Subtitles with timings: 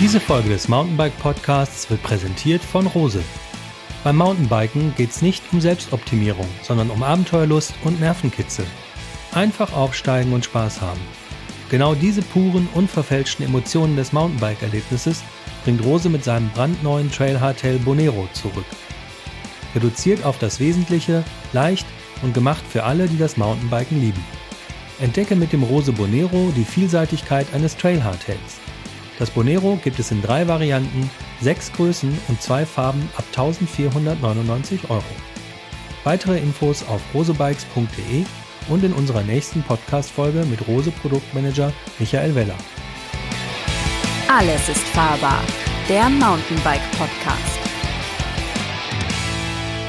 [0.00, 3.22] Diese Folge des Mountainbike Podcasts wird präsentiert von Rose.
[4.02, 8.66] Beim Mountainbiken geht es nicht um Selbstoptimierung, sondern um Abenteuerlust und Nervenkitzel.
[9.32, 11.00] Einfach aufsteigen und Spaß haben.
[11.70, 15.22] Genau diese puren, unverfälschten Emotionen des Mountainbike-Erlebnisses
[15.62, 18.66] bringt Rose mit seinem brandneuen Trail Hardtail Bonero zurück.
[19.76, 21.22] Reduziert auf das Wesentliche,
[21.52, 21.86] leicht
[22.22, 24.24] und gemacht für alle, die das Mountainbiken lieben.
[25.00, 28.60] Entdecke mit dem Rose Bonero die Vielseitigkeit eines Trail Hardtails.
[29.18, 31.08] Das Bonero gibt es in drei Varianten,
[31.40, 35.04] sechs Größen und zwei Farben ab 1499 Euro.
[36.02, 38.24] Weitere Infos auf rosebikes.de
[38.68, 42.56] und in unserer nächsten Podcast-Folge mit Rose Produktmanager Michael Weller.
[44.28, 45.40] Alles ist fahrbar,
[45.88, 47.58] der Mountainbike Podcast.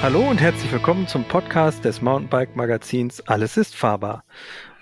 [0.04, 4.24] Hallo und herzlich willkommen zum Podcast des Mountainbike Magazins Alles ist fahrbar.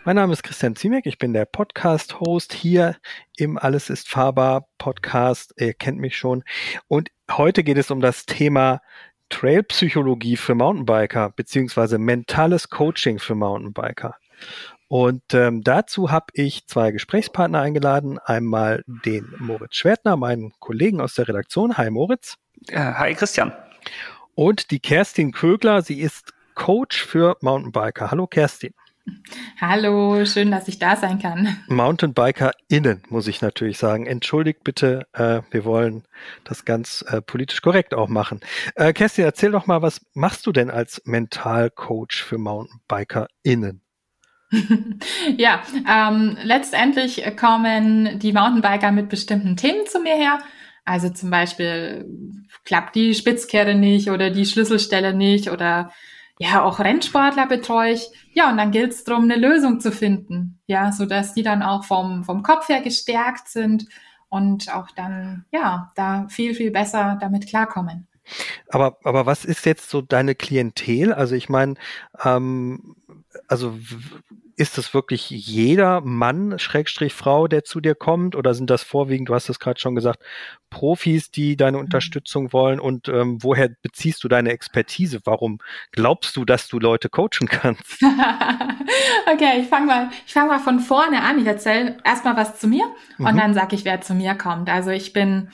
[0.05, 2.97] Mein Name ist Christian Ziemek, ich bin der Podcast-Host hier
[3.37, 5.53] im Alles ist fahrbar Podcast.
[5.55, 6.43] Ihr kennt mich schon.
[6.89, 8.81] Und heute geht es um das Thema
[9.29, 14.17] Trailpsychologie für Mountainbiker beziehungsweise mentales Coaching für Mountainbiker.
[14.89, 18.19] Und ähm, dazu habe ich zwei Gesprächspartner eingeladen.
[18.19, 21.77] Einmal den Moritz Schwertner, meinen Kollegen aus der Redaktion.
[21.77, 22.35] Hi Moritz.
[22.67, 23.53] Äh, hi Christian.
[24.35, 28.11] Und die Kerstin Kögler, sie ist Coach für Mountainbiker.
[28.11, 28.73] Hallo Kerstin.
[29.59, 31.57] Hallo, schön, dass ich da sein kann.
[31.67, 34.05] MountainbikerInnen, muss ich natürlich sagen.
[34.05, 36.03] Entschuldigt bitte, äh, wir wollen
[36.43, 38.39] das ganz äh, politisch korrekt auch machen.
[38.75, 43.81] Äh, Kerstin, erzähl doch mal, was machst du denn als Mentalcoach für MountainbikerInnen?
[45.37, 50.39] ja, ähm, letztendlich kommen die Mountainbiker mit bestimmten Themen zu mir her.
[50.85, 52.05] Also zum Beispiel
[52.65, 55.91] klappt die Spitzkehre nicht oder die Schlüsselstelle nicht oder
[56.39, 58.09] ja, auch Rennsportler betreue ich.
[58.33, 60.59] Ja, und dann gilt es darum, eine Lösung zu finden.
[60.65, 63.87] Ja, so dass die dann auch vom, vom Kopf her gestärkt sind
[64.29, 68.07] und auch dann, ja, da viel, viel besser damit klarkommen.
[68.69, 71.13] Aber, aber was ist jetzt so deine Klientel?
[71.13, 71.75] Also ich meine,
[72.23, 72.95] ähm,
[73.47, 73.77] also
[74.55, 78.35] ist das wirklich jeder Mann, Schrägstrich Frau, der zu dir kommt?
[78.35, 80.21] Oder sind das vorwiegend, du hast es gerade schon gesagt,
[80.69, 81.85] Profis, die deine mhm.
[81.85, 82.79] Unterstützung wollen?
[82.79, 85.21] Und ähm, woher beziehst du deine Expertise?
[85.23, 85.59] Warum
[85.91, 88.03] glaubst du, dass du Leute coachen kannst?
[89.33, 91.39] okay, ich fange mal, ich fange mal von vorne an.
[91.39, 92.85] Ich erzähle erstmal was zu mir
[93.17, 93.25] mhm.
[93.25, 94.69] und dann sage ich, wer zu mir kommt.
[94.69, 95.49] Also ich bin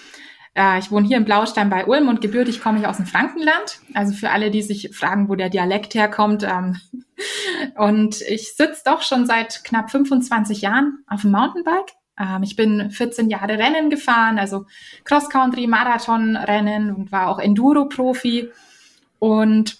[0.60, 3.80] äh, ich wohne hier in Blaustein bei Ulm und gebürtig komme ich aus dem Frankenland.
[3.94, 6.44] Also für alle, die sich fragen, wo der Dialekt herkommt.
[6.44, 6.78] Ähm,
[7.76, 11.94] und ich sitze doch schon seit knapp 25 Jahren auf dem Mountainbike.
[12.20, 14.66] Ähm, ich bin 14 Jahre Rennen gefahren, also
[15.06, 18.50] Cross-Country, Marathon-Rennen und war auch Enduro-Profi.
[19.20, 19.78] Und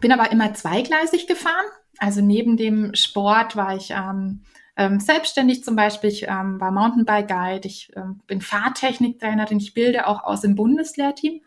[0.00, 1.66] bin aber immer zweigleisig gefahren.
[1.98, 4.42] Also neben dem Sport war ich ähm,
[4.78, 6.08] ähm, selbstständig zum Beispiel.
[6.08, 11.42] Ich ähm, war Mountainbike Guide, ich ähm, bin Fahrtechniktrainerin, ich bilde auch aus dem Bundeslehrteam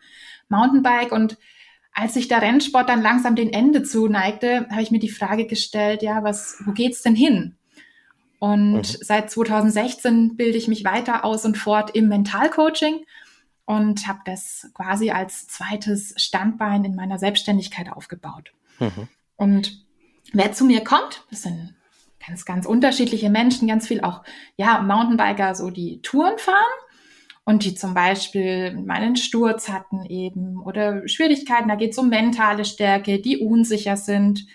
[0.48, 1.38] Mountainbike und
[1.94, 6.02] als sich der Rennsport dann langsam den Ende zuneigte, habe ich mir die Frage gestellt,
[6.02, 7.56] ja, was, wo geht's denn hin?
[8.38, 8.82] Und mhm.
[8.82, 13.04] seit 2016 bilde ich mich weiter aus und fort im Mentalcoaching
[13.66, 18.52] und habe das quasi als zweites Standbein in meiner Selbstständigkeit aufgebaut.
[18.78, 19.08] Mhm.
[19.36, 19.84] Und
[20.32, 21.74] wer zu mir kommt, das sind
[22.26, 24.22] ganz, ganz unterschiedliche Menschen, ganz viel auch,
[24.56, 26.56] ja, Mountainbiker, so die Touren fahren
[27.44, 32.08] und die zum Beispiel mal einen Sturz hatten eben oder Schwierigkeiten, da geht es um
[32.08, 34.46] mentale Stärke, die unsicher sind.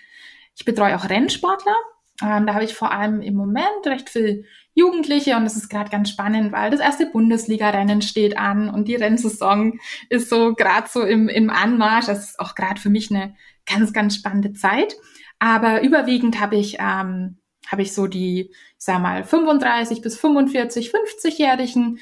[0.56, 1.76] Ich betreue auch Rennsportler.
[2.20, 5.90] Ähm, da habe ich vor allem im Moment recht viel Jugendliche und das ist gerade
[5.90, 11.02] ganz spannend, weil das erste Bundesliga-Rennen steht an und die Rennsaison ist so gerade so
[11.02, 12.06] im, im Anmarsch.
[12.06, 13.36] Das ist auch gerade für mich eine
[13.66, 14.96] ganz, ganz spannende Zeit.
[15.38, 17.37] Aber überwiegend habe ich ähm,
[17.68, 22.00] habe ich so die, ich sag mal, 35 bis 45, 50-Jährigen,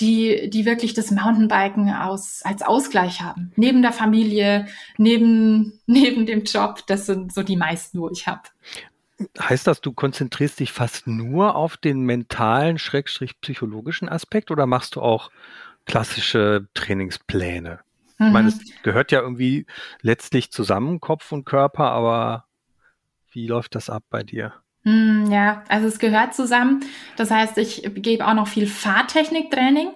[0.00, 3.52] die, die wirklich das Mountainbiken aus, als Ausgleich haben.
[3.56, 4.66] Neben der Familie,
[4.98, 8.42] neben, neben dem Job, das sind so die meisten, wo ich habe.
[9.40, 14.96] Heißt das, du konzentrierst dich fast nur auf den mentalen, schrägstrich psychologischen Aspekt oder machst
[14.96, 15.30] du auch
[15.86, 17.78] klassische Trainingspläne?
[18.18, 18.26] Mhm.
[18.26, 19.66] Ich meine, es gehört ja irgendwie
[20.02, 22.46] letztlich zusammen, Kopf und Körper, aber
[23.30, 24.52] wie läuft das ab bei dir?
[24.84, 26.80] Hm, ja, also es gehört zusammen.
[27.16, 29.88] Das heißt, ich gebe auch noch viel Fahrtechniktraining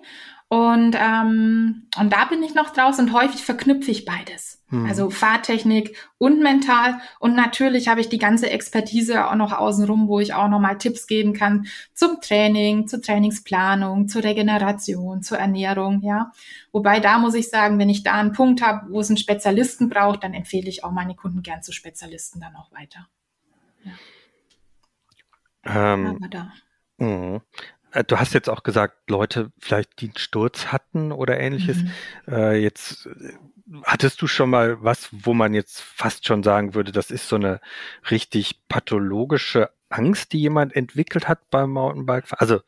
[0.48, 4.64] und, ähm, und da bin ich noch draußen und häufig verknüpfe ich beides.
[4.70, 4.86] Hm.
[4.86, 7.00] Also Fahrtechnik und mental.
[7.20, 10.78] Und natürlich habe ich die ganze Expertise auch noch außenrum, wo ich auch noch mal
[10.78, 16.32] Tipps geben kann zum Training, zur Trainingsplanung, zur Regeneration, zur Ernährung, ja.
[16.72, 19.90] Wobei da muss ich sagen, wenn ich da einen Punkt habe, wo es einen Spezialisten
[19.90, 23.06] braucht, dann empfehle ich auch meine Kunden gern zu Spezialisten dann auch weiter.
[23.84, 23.92] Ja.
[25.68, 26.18] Ähm.
[26.98, 27.40] Mh.
[27.92, 31.82] äh, du hast jetzt auch gesagt, Leute vielleicht die einen Sturz hatten oder ähnliches.
[31.82, 31.92] Mhm.
[32.26, 33.34] Äh, jetzt äh,
[33.84, 37.36] hattest du schon mal was, wo man jetzt fast schon sagen würde, das ist so
[37.36, 37.60] eine
[38.10, 42.24] richtig pathologische Angst, die jemand entwickelt hat beim Mountainbike?
[42.30, 42.60] Also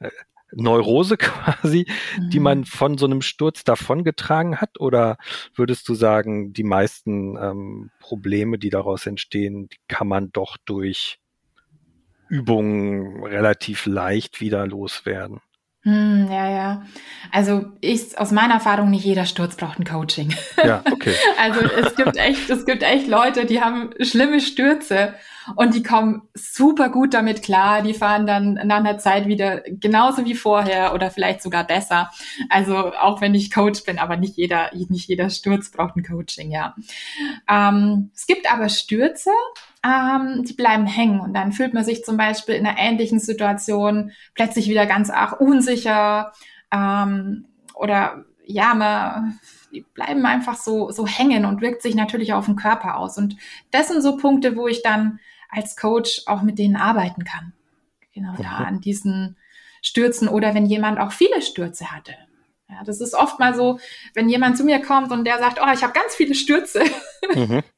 [0.00, 0.10] äh,
[0.52, 1.86] Neurose quasi,
[2.18, 2.30] mhm.
[2.30, 4.80] die man von so einem Sturz davongetragen hat?
[4.80, 5.18] Oder
[5.54, 11.18] würdest du sagen, die meisten ähm, Probleme, die daraus entstehen, die kann man doch durch
[12.28, 15.40] Übungen relativ leicht wieder loswerden?
[15.84, 16.82] Hm, ja, ja.
[17.30, 20.34] Also ich, aus meiner Erfahrung, nicht jeder Sturz braucht ein Coaching.
[20.64, 21.14] Ja, okay.
[21.38, 25.14] also es gibt echt, es gibt echt Leute, die haben schlimme Stürze
[25.56, 27.82] und die kommen super gut damit klar.
[27.82, 32.10] Die fahren dann nach einer Zeit wieder genauso wie vorher oder vielleicht sogar besser.
[32.48, 36.50] Also auch wenn ich Coach bin, aber nicht jeder, nicht jeder Sturz braucht ein Coaching,
[36.50, 36.74] ja.
[37.46, 39.32] Ähm, es gibt aber Stürze,
[39.84, 44.12] ähm, die bleiben hängen und dann fühlt man sich zum Beispiel in einer ähnlichen Situation
[44.34, 46.32] plötzlich wieder ganz arg unsicher
[46.72, 49.40] ähm, oder ja, man,
[49.72, 53.16] die bleiben einfach so, so hängen und wirkt sich natürlich auf den Körper aus.
[53.16, 53.36] Und
[53.70, 57.52] das sind so Punkte, wo ich dann als Coach auch mit denen arbeiten kann.
[58.12, 59.36] Genau da an diesen
[59.82, 62.14] Stürzen oder wenn jemand auch viele Stürze hatte.
[62.68, 63.78] Ja, das ist oft mal so,
[64.14, 66.82] wenn jemand zu mir kommt und der sagt, oh, ich habe ganz viele Stürze.
[67.34, 67.62] Mhm.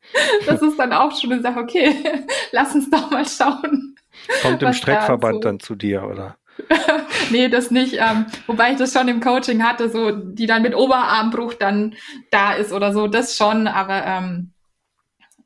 [0.47, 1.93] Das ist dann auch schon eine Sache, okay,
[2.53, 3.97] lass uns doch mal schauen.
[4.41, 5.41] Kommt im Streckverband so.
[5.41, 6.37] dann zu dir, oder?
[7.31, 7.94] nee, das nicht.
[7.94, 11.97] Ähm, wobei ich das schon im Coaching hatte, so die dann mit Oberarmbruch dann
[12.31, 14.53] da ist oder so, das schon, aber ähm,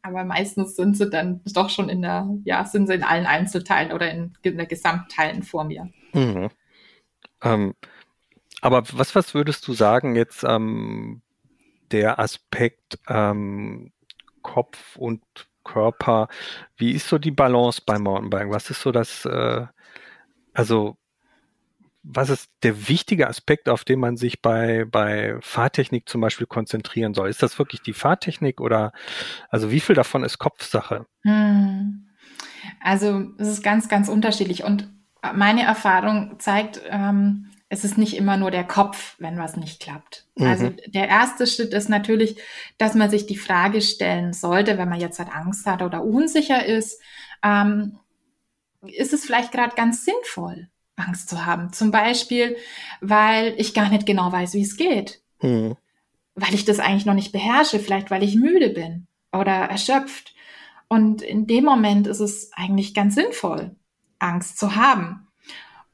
[0.03, 3.93] aber meistens sind sie dann doch schon in der, ja, sind sie in allen Einzelteilen
[3.93, 5.91] oder in, in der Gesamtteilen vor mir.
[6.13, 6.49] Mhm.
[7.43, 7.75] Ähm,
[8.61, 11.23] aber was, was würdest du sagen jetzt ähm,
[11.91, 13.93] der Aspekt ähm,
[14.43, 15.23] Kopf und
[15.65, 16.29] Körper,
[16.77, 18.51] wie ist so die Balance beim Mountainbiken?
[18.51, 19.67] Was ist so das, äh,
[20.53, 20.97] also
[22.03, 27.13] was ist der wichtige Aspekt, auf den man sich bei, bei Fahrtechnik zum Beispiel konzentrieren
[27.13, 27.29] soll?
[27.29, 28.93] Ist das wirklich die Fahrtechnik oder
[29.51, 31.07] also wie viel davon ist Kopfsache?
[31.23, 32.07] Hm.
[32.81, 34.89] Also es ist ganz, ganz unterschiedlich und
[35.35, 40.27] meine Erfahrung zeigt, ähm, es ist nicht immer nur der Kopf, wenn was nicht klappt.
[40.35, 40.47] Mhm.
[40.47, 42.37] Also der erste Schritt ist natürlich,
[42.79, 46.67] dass man sich die Frage stellen sollte, wenn man jetzt halt Angst hat oder unsicher
[46.67, 47.01] ist,
[47.45, 48.01] ähm,
[48.83, 51.73] ist es vielleicht gerade ganz sinnvoll, Angst zu haben?
[51.73, 52.57] Zum Beispiel,
[53.01, 55.23] weil ich gar nicht genau weiß, wie es geht.
[55.41, 55.77] Mhm.
[56.35, 60.35] Weil ich das eigentlich noch nicht beherrsche, vielleicht weil ich müde bin oder erschöpft.
[60.89, 63.77] Und in dem Moment ist es eigentlich ganz sinnvoll,
[64.19, 65.29] Angst zu haben.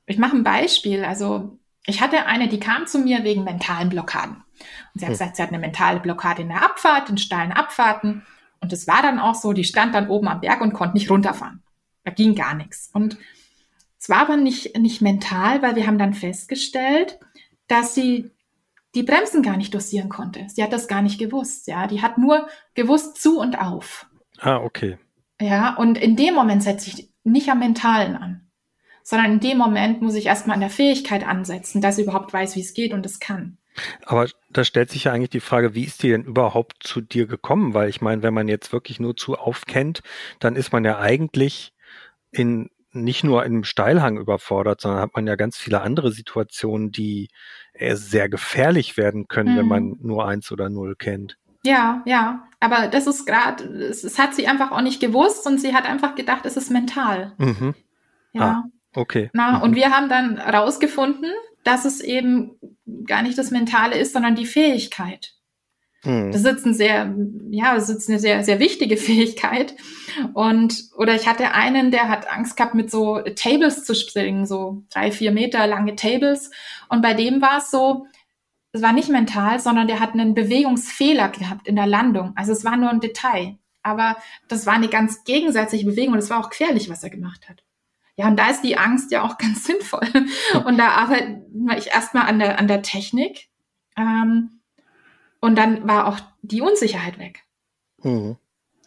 [0.06, 1.04] Ich mache ein Beispiel.
[1.04, 1.55] Also
[1.86, 4.36] ich hatte eine, die kam zu mir wegen mentalen Blockaden.
[4.36, 5.14] Und sie hat hm.
[5.14, 8.26] gesagt, sie hat eine mentale Blockade in der Abfahrt, in steilen Abfahrten.
[8.60, 11.10] Und es war dann auch so, die stand dann oben am Berg und konnte nicht
[11.10, 11.62] runterfahren.
[12.04, 12.90] Da ging gar nichts.
[12.92, 13.16] Und
[13.98, 17.18] es war aber nicht, nicht mental, weil wir haben dann festgestellt,
[17.68, 18.30] dass sie
[18.94, 20.46] die Bremsen gar nicht dosieren konnte.
[20.48, 21.66] Sie hat das gar nicht gewusst.
[21.68, 24.06] Ja, die hat nur gewusst zu und auf.
[24.38, 24.98] Ah, okay.
[25.40, 28.45] Ja, und in dem Moment setze ich nicht am Mentalen an
[29.08, 32.56] sondern in dem Moment muss ich erstmal an der Fähigkeit ansetzen, dass ich überhaupt weiß,
[32.56, 33.56] wie es geht und es kann.
[34.04, 37.28] Aber da stellt sich ja eigentlich die Frage, wie ist die denn überhaupt zu dir
[37.28, 37.72] gekommen?
[37.72, 40.02] Weil ich meine, wenn man jetzt wirklich nur zu aufkennt,
[40.40, 41.72] dann ist man ja eigentlich
[42.32, 46.90] in nicht nur in einem Steilhang überfordert, sondern hat man ja ganz viele andere Situationen,
[46.90, 47.28] die
[47.78, 49.58] sehr gefährlich werden können, mhm.
[49.58, 51.36] wenn man nur eins oder null kennt.
[51.62, 52.48] Ja, ja.
[52.58, 55.84] Aber das ist gerade, es, es, hat sie einfach auch nicht gewusst und sie hat
[55.84, 57.34] einfach gedacht, es ist mental.
[57.38, 57.74] Mhm.
[58.32, 58.42] Ja.
[58.42, 58.64] Ah.
[58.96, 59.30] Okay.
[59.34, 59.62] Na, mhm.
[59.62, 61.30] Und wir haben dann rausgefunden,
[61.64, 62.58] dass es eben
[63.06, 65.34] gar nicht das Mentale ist, sondern die Fähigkeit.
[66.02, 66.32] Mhm.
[66.32, 67.14] Das ist ein sehr,
[67.50, 69.74] ja, das ist eine sehr, sehr wichtige Fähigkeit.
[70.32, 74.84] Und, oder ich hatte einen, der hat Angst gehabt, mit so Tables zu springen, so
[74.90, 76.50] drei, vier Meter lange Tables.
[76.88, 78.06] Und bei dem war es so,
[78.72, 82.32] es war nicht mental, sondern der hat einen Bewegungsfehler gehabt in der Landung.
[82.36, 83.58] Also es war nur ein Detail.
[83.82, 84.16] Aber
[84.48, 87.62] das war eine ganz gegensätzliche Bewegung und es war auch gefährlich, was er gemacht hat.
[88.16, 90.08] Ja, und da ist die Angst ja auch ganz sinnvoll.
[90.64, 91.42] Und da arbeite
[91.76, 93.48] ich erstmal an der, an der Technik.
[93.96, 94.60] Ähm,
[95.40, 97.44] und dann war auch die Unsicherheit weg.
[98.02, 98.36] Mhm.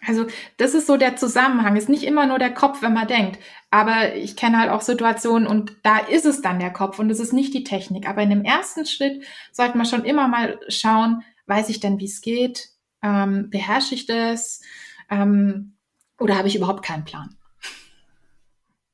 [0.06, 0.26] Also
[0.58, 1.76] das ist so der Zusammenhang.
[1.76, 3.38] Ist nicht immer nur der Kopf, wenn man denkt.
[3.70, 7.20] Aber ich kenne halt auch Situationen und da ist es dann der Kopf und es
[7.20, 8.08] ist nicht die Technik.
[8.08, 12.06] Aber in dem ersten Schritt sollte man schon immer mal schauen, weiß ich denn, wie
[12.06, 12.70] es geht?
[13.04, 14.62] Ähm, beherrsche ich das?
[15.10, 15.76] Ähm,
[16.18, 17.36] oder habe ich überhaupt keinen Plan?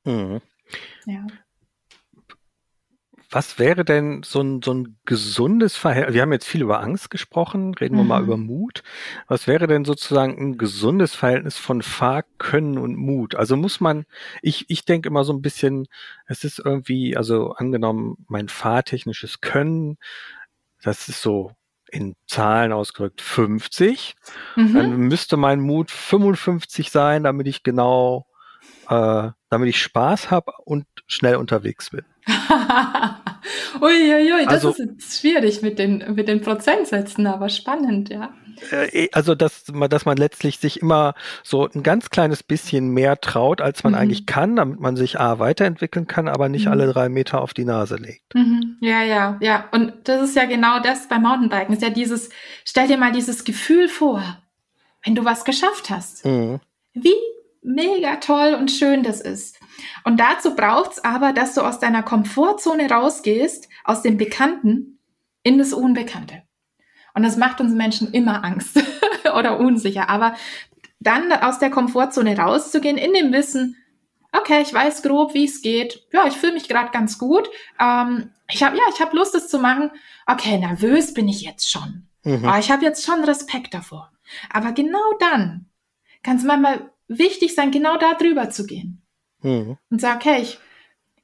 [0.06, 0.42] Mhm.
[1.06, 1.26] Ja.
[3.32, 6.14] was wäre denn so ein, so ein gesundes Verhältnis?
[6.14, 8.26] Wir haben jetzt viel über Angst gesprochen, reden wir mal Mhm.
[8.28, 8.84] über Mut.
[9.28, 13.36] Was wäre denn sozusagen ein gesundes Verhältnis von Fahrkönnen und Mut?
[13.36, 14.06] Also muss man,
[14.42, 15.88] ich, ich denke immer so ein bisschen,
[16.28, 19.98] es ist irgendwie, also angenommen, mein fahrtechnisches Können,
[20.82, 21.52] das ist so
[21.92, 24.16] in Zahlen ausgedrückt 50.
[24.56, 24.74] Mhm.
[24.74, 28.28] Dann müsste mein Mut 55 sein, damit ich genau,
[28.90, 32.04] äh, damit ich Spaß habe und schnell unterwegs bin.
[33.82, 38.34] Uiuiui, das Also- ist jetzt schwierig mit den, mit den Prozentsätzen, aber spannend, ja.
[38.72, 41.14] Äh, also dass man, dass man letztlich sich immer
[41.44, 44.00] so ein ganz kleines bisschen mehr traut, als man Mhm.
[44.00, 46.72] eigentlich kann, damit man sich A weiterentwickeln kann, aber nicht Mhm.
[46.72, 48.34] alle drei Meter auf die Nase legt.
[48.34, 48.78] Mhm.
[48.80, 49.66] Ja, ja, ja.
[49.72, 51.74] Und das ist ja genau das beim Mountainbiken.
[51.76, 52.30] Ist ja dieses,
[52.64, 54.24] stell dir mal dieses Gefühl vor,
[55.04, 56.26] wenn du was geschafft hast.
[56.26, 56.60] Mhm.
[56.94, 57.14] Wie
[57.66, 59.60] mega toll und schön das ist.
[60.04, 65.00] Und dazu braucht's aber, dass du aus deiner Komfortzone rausgehst, aus dem Bekannten
[65.44, 66.44] in das Unbekannte.
[67.14, 68.82] Und das macht uns Menschen immer Angst
[69.38, 70.10] oder unsicher.
[70.10, 70.36] Aber
[71.00, 73.78] dann aus der Komfortzone rauszugehen, in dem Wissen,
[74.32, 76.06] okay, ich weiß grob, wie es geht.
[76.12, 77.50] Ja, ich fühle mich gerade ganz gut.
[77.80, 79.92] Ähm, ich habe ja, ich habe Lust, es zu machen.
[80.28, 82.08] Okay, nervös bin ich jetzt schon.
[82.24, 82.46] Mhm.
[82.46, 84.12] Aber ich habe jetzt schon Respekt davor.
[84.52, 85.70] Aber genau dann
[86.24, 89.02] kann es manchmal wichtig sein, genau da drüber zu gehen
[89.42, 89.78] Mhm.
[89.90, 90.60] und sagen, hey, ich,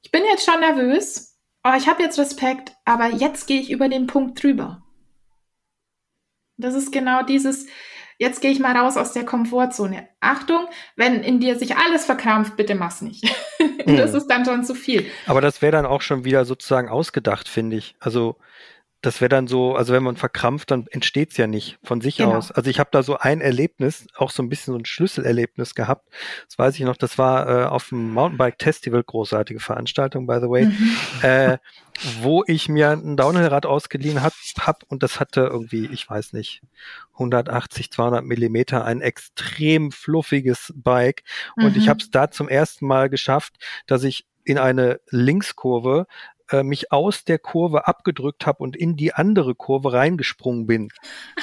[0.02, 3.88] ich bin jetzt schon nervös, aber ich habe jetzt Respekt, aber jetzt gehe ich über
[3.88, 4.82] den Punkt drüber.
[6.56, 7.66] Das ist genau dieses,
[8.18, 10.08] jetzt gehe ich mal raus aus der Komfortzone.
[10.20, 13.24] Achtung, wenn in dir sich alles verkrampft, bitte mach's nicht.
[13.86, 14.16] das Mhm.
[14.18, 15.06] ist dann schon zu viel.
[15.26, 17.96] Aber das wäre dann auch schon wieder sozusagen ausgedacht, finde ich.
[17.98, 18.36] Also
[19.02, 22.36] das wäre dann so, also wenn man verkrampft, dann entsteht's ja nicht von sich Genau.
[22.36, 22.52] aus.
[22.52, 26.08] Also ich habe da so ein Erlebnis, auch so ein bisschen so ein Schlüsselerlebnis gehabt.
[26.48, 30.48] Das weiß ich noch, das war äh, auf dem Mountainbike Festival, großartige Veranstaltung, by the
[30.48, 30.98] way, Mhm.
[31.22, 31.58] äh,
[32.00, 36.62] wo ich mir ein Downhill-Rad ausgeliehen hab, hab und das hatte irgendwie, ich weiß nicht,
[37.14, 41.22] 180, 200 Millimeter, ein extrem fluffiges Bike
[41.56, 41.90] und ich Mhm.
[41.90, 43.56] habe es da zum ersten Mal geschafft,
[43.86, 46.06] dass ich in eine Linkskurve
[46.52, 50.88] äh, mich aus der Kurve abgedrückt habe und in die andere Kurve reingesprungen bin.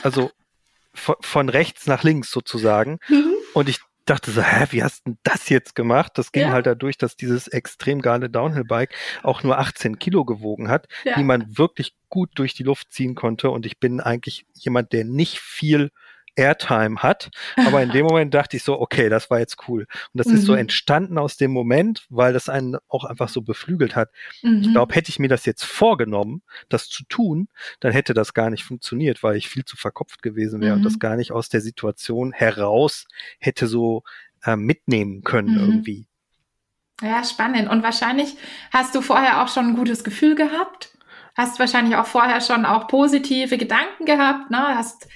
[0.04, 0.32] Also
[0.94, 3.00] von, von rechts nach links sozusagen.
[3.10, 3.34] Mhm.
[3.54, 6.13] Und ich dachte so, hä, wie hast du denn das jetzt gemacht?
[6.16, 6.51] Das ging Ja.
[6.51, 11.16] halt dadurch, dass dieses extrem geile Downhill-Bike auch nur 18 Kilo gewogen hat, Ja.
[11.16, 13.51] die man wirklich gut durch die Luft ziehen konnte.
[13.51, 15.92] Und ich bin eigentlich jemand, der nicht viel
[16.36, 17.29] Airtime hat.
[17.57, 19.81] Aber in dem Moment dachte ich so, okay, das war jetzt cool.
[20.13, 20.59] Und das ist so Mhm.
[20.59, 24.09] entstanden aus dem Moment, weil das einen auch einfach so beflügelt hat.
[24.41, 24.74] Ich Mhm.
[24.74, 27.48] glaube, hätte ich mir das jetzt vorgenommen, das zu tun,
[27.79, 30.83] dann hätte das gar nicht funktioniert, weil ich viel zu verkopft gewesen wäre und Mhm.
[30.86, 33.05] das gar nicht aus der Situation heraus
[33.39, 34.03] hätte so
[34.43, 35.55] äh, mitnehmen können Mhm.
[35.55, 36.07] irgendwie.
[37.01, 37.69] Ja, spannend.
[37.69, 38.36] Und wahrscheinlich
[38.71, 40.98] hast du vorher auch schon ein gutes Gefühl gehabt.
[41.36, 44.57] Hast wahrscheinlich auch vorher schon auch positive Gedanken gehabt, ne?
[44.75, 45.07] Hast,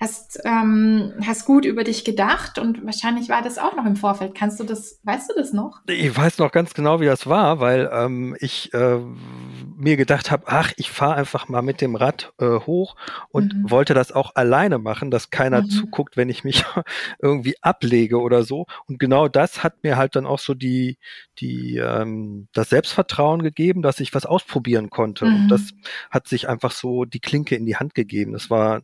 [0.00, 4.34] hast, ähm, hast gut über dich gedacht und wahrscheinlich war das auch noch im Vorfeld.
[4.34, 5.80] Kannst du das, weißt du das noch?
[5.88, 10.44] Ich weiß noch ganz genau, wie das war, weil ähm, ich äh, mir gedacht habe,
[10.46, 12.94] ach, ich fahre einfach mal mit dem Rad äh, hoch
[13.30, 13.70] und Mhm.
[13.70, 15.68] wollte das auch alleine machen, dass keiner Mhm.
[15.68, 16.64] zuguckt, wenn ich mich
[17.18, 18.66] irgendwie ablege oder so.
[18.86, 20.98] Und genau das hat mir halt dann auch so die,
[21.40, 25.26] die ähm, das Selbstvertrauen gegeben, dass ich was ausprobieren konnte.
[25.26, 25.34] Mhm.
[25.34, 25.70] Und das
[26.10, 28.32] hat sich einfach so die Klinke in die Hand gegeben.
[28.32, 28.82] Das war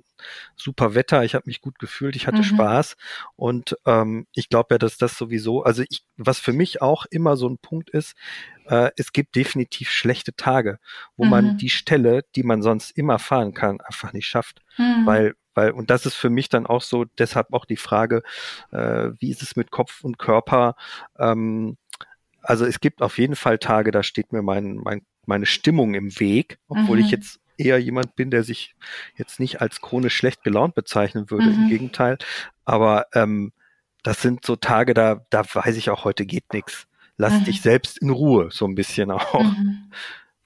[0.57, 2.45] super Wetter, ich habe mich gut gefühlt, ich hatte Mhm.
[2.45, 2.97] Spaß
[3.37, 7.37] und ähm, ich glaube ja, dass das sowieso, also ich, was für mich auch immer
[7.37, 8.15] so ein Punkt ist,
[8.69, 10.79] äh, es gibt definitiv schlechte Tage,
[11.17, 11.31] wo Mhm.
[11.31, 15.05] man die Stelle, die man sonst immer fahren kann, einfach nicht schafft, Mhm.
[15.05, 18.23] weil weil und das ist für mich dann auch so, deshalb auch die Frage,
[18.73, 20.77] äh, wie ist es mit Kopf und Körper?
[21.19, 21.79] Ähm,
[22.43, 26.21] also es gibt auf jeden Fall Tage, da steht mir mein, mein meine Stimmung im
[26.21, 27.01] Weg, obwohl Mhm.
[27.01, 28.75] ich jetzt eher jemand bin, der sich
[29.17, 31.63] jetzt nicht als chronisch schlecht gelaunt bezeichnen würde, Mhm.
[31.65, 32.19] im Gegenteil.
[32.65, 33.53] Aber ähm,
[34.03, 36.87] das sind so Tage, da, da weiß ich auch, heute geht nichts.
[37.17, 37.45] Lass Mhm.
[37.45, 39.43] dich selbst in Ruhe, so ein bisschen auch.
[39.43, 39.91] Mhm.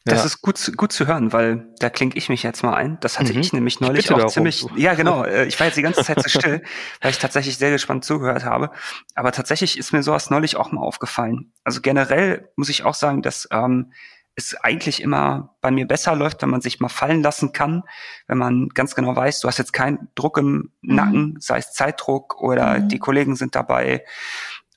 [0.07, 0.25] Das Ja.
[0.25, 2.97] ist gut, zu- gut zu hören, weil da klinge ich mich jetzt mal ein.
[3.01, 3.41] Das hatte Mhm.
[3.41, 4.65] ich nämlich Ich neulich bitte auch darum, ziemlich.
[4.77, 5.25] Ja, genau.
[5.25, 6.63] äh, Ich war jetzt die ganze Zeit so still,
[7.03, 8.71] weil ich tatsächlich sehr gespannt zugehört habe.
[9.15, 11.53] Aber tatsächlich ist mir sowas neulich auch mal aufgefallen.
[11.65, 13.93] Also generell muss ich auch sagen, dass ähm,
[14.37, 17.83] es eigentlich immer bei mir besser läuft, wenn man sich mal fallen lassen kann,
[18.27, 20.95] wenn man ganz genau weiß, du hast jetzt keinen Druck im Mhm.
[20.95, 22.89] Nacken, sei es Zeitdruck oder Mhm.
[22.89, 24.05] die Kollegen sind dabei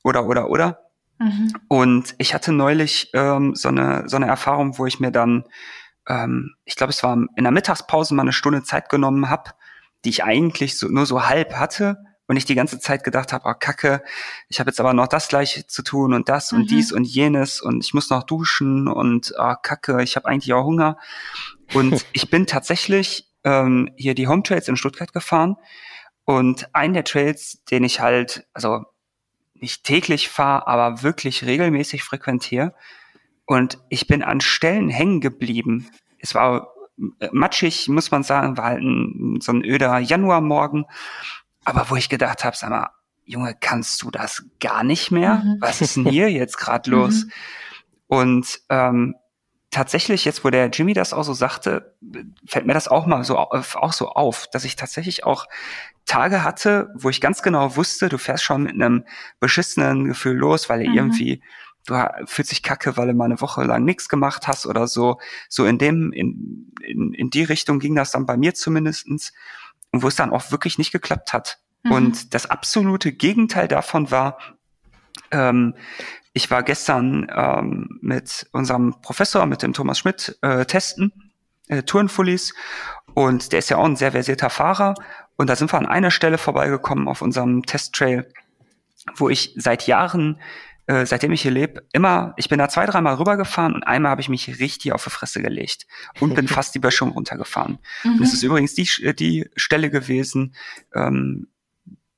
[0.03, 0.79] oder oder oder.
[1.19, 1.53] Mhm.
[1.67, 5.45] Und ich hatte neulich ähm, so, eine, so eine Erfahrung, wo ich mir dann,
[6.07, 9.51] ähm, ich glaube, es war in der Mittagspause mal eine Stunde Zeit genommen habe,
[10.03, 11.98] die ich eigentlich so, nur so halb hatte.
[12.34, 14.02] Und ich die ganze Zeit gedacht habe, oh Kacke,
[14.50, 16.62] ich habe jetzt aber noch das gleiche zu tun und das mhm.
[16.62, 20.52] und dies und jenes und ich muss noch duschen und oh Kacke, ich habe eigentlich
[20.52, 20.98] auch Hunger.
[21.75, 25.58] Und ich bin tatsächlich ähm, hier die Home Trails in Stuttgart gefahren
[26.25, 28.84] und ein der Trails, den ich halt, also
[29.54, 32.74] nicht täglich fahre, aber wirklich regelmäßig frequentiere.
[33.46, 35.92] Und ich bin an Stellen hängen geblieben.
[36.18, 36.74] Es war
[37.20, 40.86] äh, matschig, muss man sagen, war halt ein, so ein öder Januarmorgen.
[41.65, 42.89] Aber wo ich gedacht habe, sag mal,
[43.25, 45.36] Junge, kannst du das gar nicht mehr?
[45.36, 45.58] Mhm.
[45.60, 47.25] Was ist denn hier jetzt gerade los?
[47.25, 47.32] Mhm.
[48.08, 49.15] Und ähm,
[49.72, 51.96] tatsächlich, jetzt wo der Jimmy das auch so sagte,
[52.46, 55.48] fällt mir das auch mal so auch so auf, dass ich tatsächlich auch
[56.05, 59.05] Tage hatte, wo ich ganz genau wusste, du fährst schon mit einem
[59.39, 60.93] beschissenen Gefühl los, weil mhm.
[60.93, 61.41] irgendwie
[61.86, 65.20] du fühlst dich kacke, weil du mal eine Woche lang nichts gemacht hast oder so.
[65.50, 69.34] So in dem, in, in, in die Richtung ging das dann bei mir zumindestens
[69.93, 71.59] und wo es dann auch wirklich nicht geklappt hat.
[71.83, 71.91] Mhm.
[71.91, 74.38] Und das absolute Gegenteil davon war,
[75.31, 75.75] ähm,
[76.33, 81.31] ich war gestern ähm, mit unserem Professor, mit dem Thomas Schmidt, äh, testen,
[81.67, 82.55] äh, Tourenfullies.
[83.13, 84.95] Und der ist ja auch ein sehr versierter Fahrer.
[85.38, 88.27] Und da sind wir an einer Stelle vorbeigekommen auf unserem Testtrail,
[89.15, 90.41] wo ich seit Jahren
[90.88, 94.22] äh, seitdem ich hier lebe, immer, ich bin da zwei, dreimal rübergefahren und einmal habe
[94.22, 95.88] ich mich richtig auf die Fresse gelegt
[96.20, 97.80] und bin fast die Böschung runtergefahren.
[98.04, 98.18] Mhm.
[98.18, 100.56] Und es ist übrigens die, die Stelle gewesen,
[100.94, 101.48] ähm,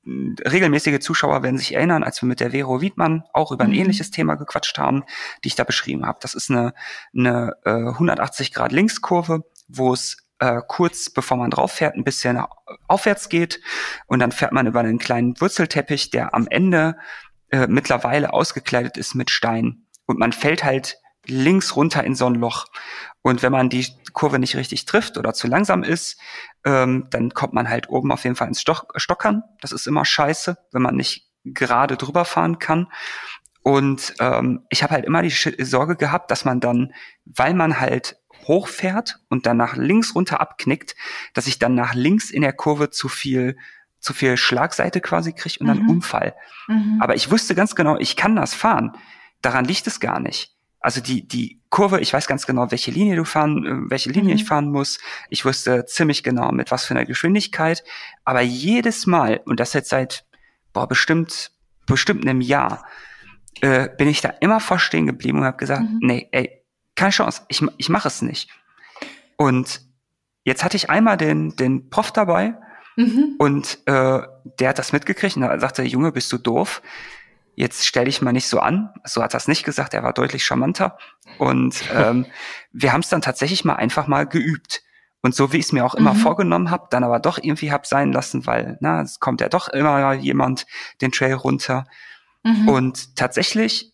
[0.06, 3.76] regelmäßige Zuschauer werden sich erinnern, als wir mit der Vero Wiedmann auch über ein mhm.
[3.76, 5.04] ähnliches Thema gequatscht haben,
[5.42, 6.18] die ich da beschrieben habe.
[6.20, 6.74] Das ist eine,
[7.16, 12.40] eine äh, 180 Grad Linkskurve, wo es äh, kurz bevor man drauf fährt, ein bisschen
[12.88, 13.60] aufwärts geht
[14.06, 16.96] und dann fährt man über einen kleinen Wurzelteppich, der am Ende
[17.50, 19.86] äh, mittlerweile ausgekleidet ist mit Stein.
[20.06, 22.66] Und man fällt halt links runter in so ein Loch.
[23.22, 26.20] Und wenn man die Kurve nicht richtig trifft oder zu langsam ist,
[26.64, 29.42] ähm, dann kommt man halt oben auf jeden Fall ins Stock Stockern.
[29.60, 32.88] Das ist immer scheiße, wenn man nicht gerade drüber fahren kann.
[33.62, 35.30] Und ähm, ich habe halt immer die
[35.64, 36.92] Sorge gehabt, dass man dann,
[37.24, 40.94] weil man halt hochfährt und dann nach links runter abknickt,
[41.34, 43.56] dass ich dann nach links in der Kurve zu viel
[43.98, 45.70] zu viel Schlagseite quasi kriege und mhm.
[45.70, 46.34] dann Unfall.
[46.68, 46.98] Mhm.
[47.00, 48.92] Aber ich wusste ganz genau, ich kann das fahren.
[49.42, 50.56] Daran liegt es gar nicht.
[50.80, 54.34] Also die, die Kurve, ich weiß ganz genau, welche Linie du fahren, äh, welche Linie
[54.34, 54.40] mhm.
[54.40, 54.98] ich fahren muss.
[55.30, 57.82] Ich wusste ziemlich genau, mit was für einer Geschwindigkeit.
[58.24, 60.24] Aber jedes Mal, und das jetzt seit,
[60.72, 61.50] boah, bestimmt,
[61.86, 62.84] bestimmt einem Jahr,
[63.62, 65.98] äh, bin ich da immer vorstehen geblieben und habe gesagt, mhm.
[66.02, 66.62] nee, ey,
[66.94, 68.50] keine Chance, ich, ich mache es nicht.
[69.36, 69.80] Und
[70.44, 72.54] jetzt hatte ich einmal den, den Prof dabei,
[72.96, 73.34] Mhm.
[73.38, 74.20] Und äh,
[74.58, 76.82] der hat das mitgekriegt und da sagte, Junge, bist du doof?
[77.54, 78.92] Jetzt stell dich mal nicht so an.
[79.04, 80.98] So hat er es nicht gesagt, er war deutlich charmanter.
[81.38, 82.26] Und ähm,
[82.72, 84.82] wir haben es dann tatsächlich mal einfach mal geübt.
[85.22, 86.18] Und so wie ich es mir auch immer mhm.
[86.18, 89.68] vorgenommen habe, dann aber doch irgendwie hab sein lassen, weil na, es kommt ja doch
[89.68, 90.66] immer jemand
[91.00, 91.86] den Trail runter.
[92.44, 92.68] Mhm.
[92.68, 93.92] Und tatsächlich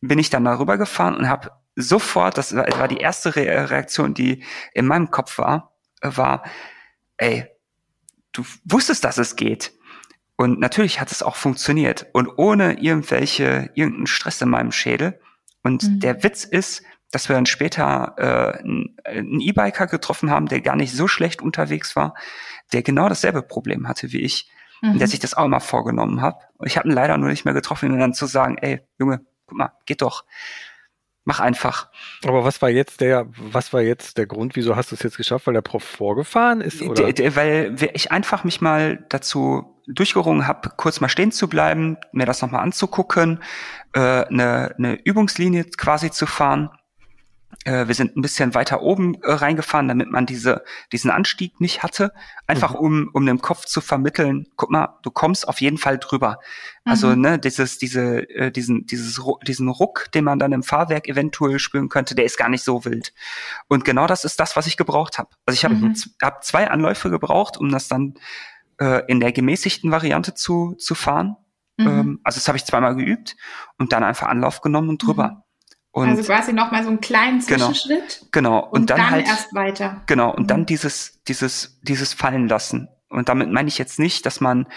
[0.00, 4.86] bin ich dann darüber gefahren und habe sofort, das war die erste Reaktion, die in
[4.86, 6.44] meinem Kopf war, war,
[7.18, 7.46] ey,
[8.32, 9.72] du wusstest, dass es geht.
[10.36, 15.20] Und natürlich hat es auch funktioniert und ohne irgendwelche, irgendeinen Stress in meinem Schädel.
[15.62, 16.00] Und mhm.
[16.00, 20.92] der Witz ist, dass wir dann später äh, einen E-Biker getroffen haben, der gar nicht
[20.92, 22.14] so schlecht unterwegs war,
[22.72, 24.92] der genau dasselbe Problem hatte wie ich mhm.
[24.92, 25.10] und der mhm.
[25.10, 26.36] sich das auch immer vorgenommen hat.
[26.64, 29.58] Ich habe ihn leider nur nicht mehr getroffen, um dann zu sagen, ey, Junge, guck
[29.58, 30.24] mal, geht doch
[31.24, 31.88] mach einfach.
[32.24, 35.16] Aber was war jetzt der, was war jetzt der Grund, wieso hast du es jetzt
[35.16, 36.82] geschafft, weil der Prof vorgefahren ist?
[36.82, 37.12] Oder?
[37.12, 41.96] D -d weil ich einfach mich mal dazu durchgerungen habe, kurz mal stehen zu bleiben,
[42.12, 43.42] mir das nochmal anzugucken,
[43.92, 46.70] äh, eine, eine Übungslinie quasi zu fahren
[47.64, 51.82] äh, wir sind ein bisschen weiter oben äh, reingefahren, damit man diese, diesen Anstieg nicht
[51.82, 52.12] hatte.
[52.46, 52.78] Einfach mhm.
[52.78, 56.38] um, um dem Kopf zu vermitteln, guck mal, du kommst auf jeden Fall drüber.
[56.84, 57.12] Also, mhm.
[57.12, 61.58] Also, ne, dieses, diese, äh, diesen, dieses, diesen Ruck, den man dann im Fahrwerk eventuell
[61.58, 63.12] spüren könnte, der ist gar nicht so wild.
[63.68, 65.28] Und genau das ist das, was ich gebraucht habe.
[65.44, 65.94] Also ich habe mhm.
[66.22, 68.14] hab zwei Anläufe gebraucht, um das dann
[68.78, 71.36] äh, in der gemäßigten Variante zu, zu fahren.
[71.76, 71.86] Mhm.
[71.86, 73.36] Ähm, also das habe ich zweimal geübt
[73.76, 75.44] und dann einfach Anlauf genommen und drüber.
[75.92, 77.66] Und also quasi nochmal so einen kleinen genau.
[77.68, 78.26] Zwischenschritt.
[78.30, 78.60] Genau.
[78.60, 80.02] Und, und dann, dann, halt, erst weiter.
[80.06, 80.30] Genau.
[80.30, 80.48] Und mhm.
[80.48, 82.88] dann dieses, dieses, dieses Fallen lassen.
[83.08, 84.68] Und damit meine ich jetzt nicht, dass man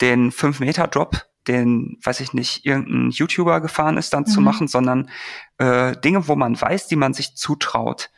[0.00, 4.26] den 5-Meter-Drop, den, weiß ich nicht, irgendein YouTuber gefahren ist, dann mhm.
[4.26, 5.10] zu machen, sondern
[5.58, 8.10] äh, Dinge, wo man weiß, die man sich zutraut,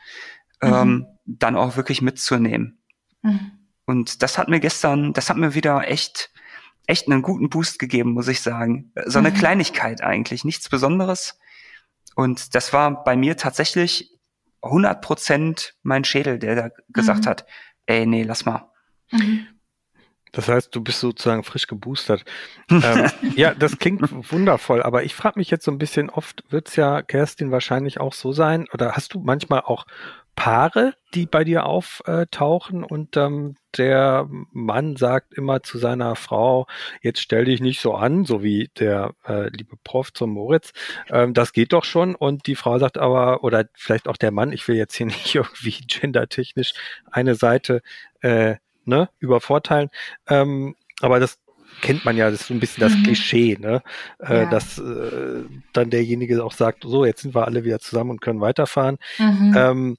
[0.61, 0.73] mhm.
[0.75, 2.83] ähm, dann auch wirklich mitzunehmen.
[3.23, 3.53] Mhm.
[3.87, 6.31] Und das hat mir gestern, das hat mir wieder echt,
[6.87, 8.93] echt einen guten Boost gegeben, muss ich sagen.
[9.07, 9.35] So eine mhm.
[9.35, 11.38] Kleinigkeit eigentlich, nichts Besonderes
[12.14, 14.18] und das war bei mir tatsächlich
[14.62, 17.29] 100 Prozent mein Schädel, der da gesagt mhm.
[17.29, 17.46] hat,
[17.87, 18.70] ey, nee, lass mal.
[19.11, 19.46] Mhm.
[20.33, 22.25] Das heißt, du bist sozusagen frisch geboostert.
[22.70, 24.01] ähm, ja, das klingt
[24.33, 28.14] wundervoll, aber ich frage mich jetzt so ein bisschen, oft wird's ja, Kerstin, wahrscheinlich auch
[28.14, 29.85] so sein, oder hast du manchmal auch
[30.35, 36.66] Paare, die bei dir auftauchen und ähm, der Mann sagt immer zu seiner Frau,
[37.03, 40.73] jetzt stell dich nicht so an, so wie der äh, liebe Prof zum Moritz,
[41.11, 44.53] ähm, das geht doch schon und die Frau sagt aber, oder vielleicht auch der Mann,
[44.53, 46.73] ich will jetzt hier nicht irgendwie gendertechnisch
[47.11, 47.83] eine Seite
[48.21, 49.90] äh, ne, übervorteilen,
[50.29, 51.38] ähm, aber das
[51.81, 53.03] kennt man ja, das ist so ein bisschen das mhm.
[53.05, 53.83] Klischee, ne?
[54.18, 54.51] Äh, ja.
[54.51, 58.40] dass äh, dann derjenige auch sagt, so, jetzt sind wir alle wieder zusammen und können
[58.40, 58.99] weiterfahren.
[59.18, 59.55] Mhm.
[59.57, 59.97] Ähm,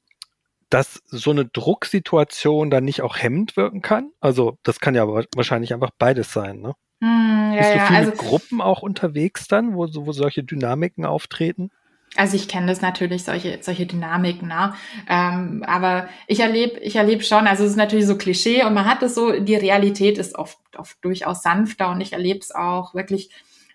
[0.73, 4.09] dass so eine Drucksituation dann nicht auch hemmend wirken kann?
[4.19, 6.73] Also das kann ja wahrscheinlich einfach beides sein, ne?
[6.99, 11.05] Hm, ja, Bist du ja, viele also, Gruppen auch unterwegs dann, wo, wo solche Dynamiken
[11.05, 11.69] auftreten?
[12.15, 14.73] Also ich kenne das natürlich, solche, solche Dynamiken, ne?
[15.07, 18.85] Ähm, aber ich erlebe ich erlebe schon, also es ist natürlich so Klischee und man
[18.85, 22.95] hat es so, die Realität ist oft, oft durchaus sanfter und ich erlebe es auch
[22.95, 23.29] wirklich,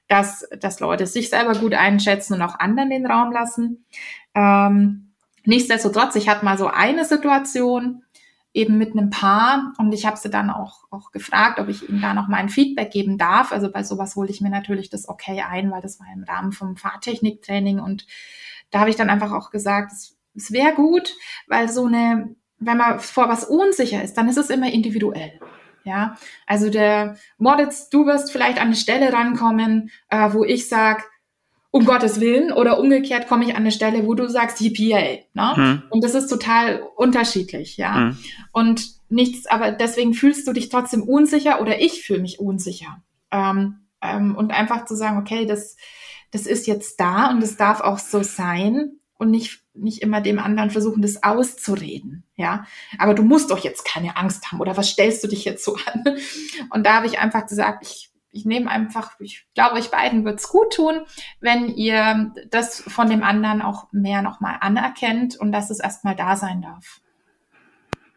[0.08, 3.84] dass, dass Leute sich selber gut einschätzen und auch anderen den Raum lassen.
[4.34, 5.07] Ähm,
[5.48, 8.04] Nichtsdestotrotz, ich hatte mal so eine Situation
[8.52, 12.02] eben mit einem Paar und ich habe sie dann auch, auch gefragt, ob ich ihnen
[12.02, 13.50] da noch mal ein Feedback geben darf.
[13.50, 16.52] Also bei sowas hole ich mir natürlich das Okay ein, weil das war im Rahmen
[16.52, 18.06] vom Fahrtechniktraining und
[18.70, 21.14] da habe ich dann einfach auch gesagt, es, es wäre gut,
[21.46, 25.40] weil so eine, wenn man vor was unsicher ist, dann ist es immer individuell.
[25.84, 31.04] Ja, also der Moritz, du wirst vielleicht an eine Stelle rankommen, äh, wo ich sage,
[31.70, 35.56] um Gottes Willen oder umgekehrt komme ich an eine Stelle, wo du sagst yippee ne?
[35.56, 35.82] Hm.
[35.90, 37.94] Und das ist total unterschiedlich, ja.
[37.94, 38.18] Hm.
[38.52, 43.02] Und nichts, aber deswegen fühlst du dich trotzdem unsicher oder ich fühle mich unsicher.
[43.30, 45.76] Ähm, ähm, und einfach zu sagen, okay, das,
[46.30, 50.38] das ist jetzt da und es darf auch so sein und nicht, nicht immer dem
[50.38, 52.64] anderen versuchen, das auszureden, ja.
[52.98, 55.76] Aber du musst doch jetzt keine Angst haben oder was stellst du dich jetzt so
[55.76, 56.04] an?
[56.70, 60.48] Und da habe ich einfach gesagt, ich ich nehme einfach, ich glaube, euch beiden wird's
[60.48, 61.00] gut tun,
[61.40, 66.36] wenn ihr das von dem anderen auch mehr nochmal anerkennt und dass es erstmal da
[66.36, 67.00] sein darf.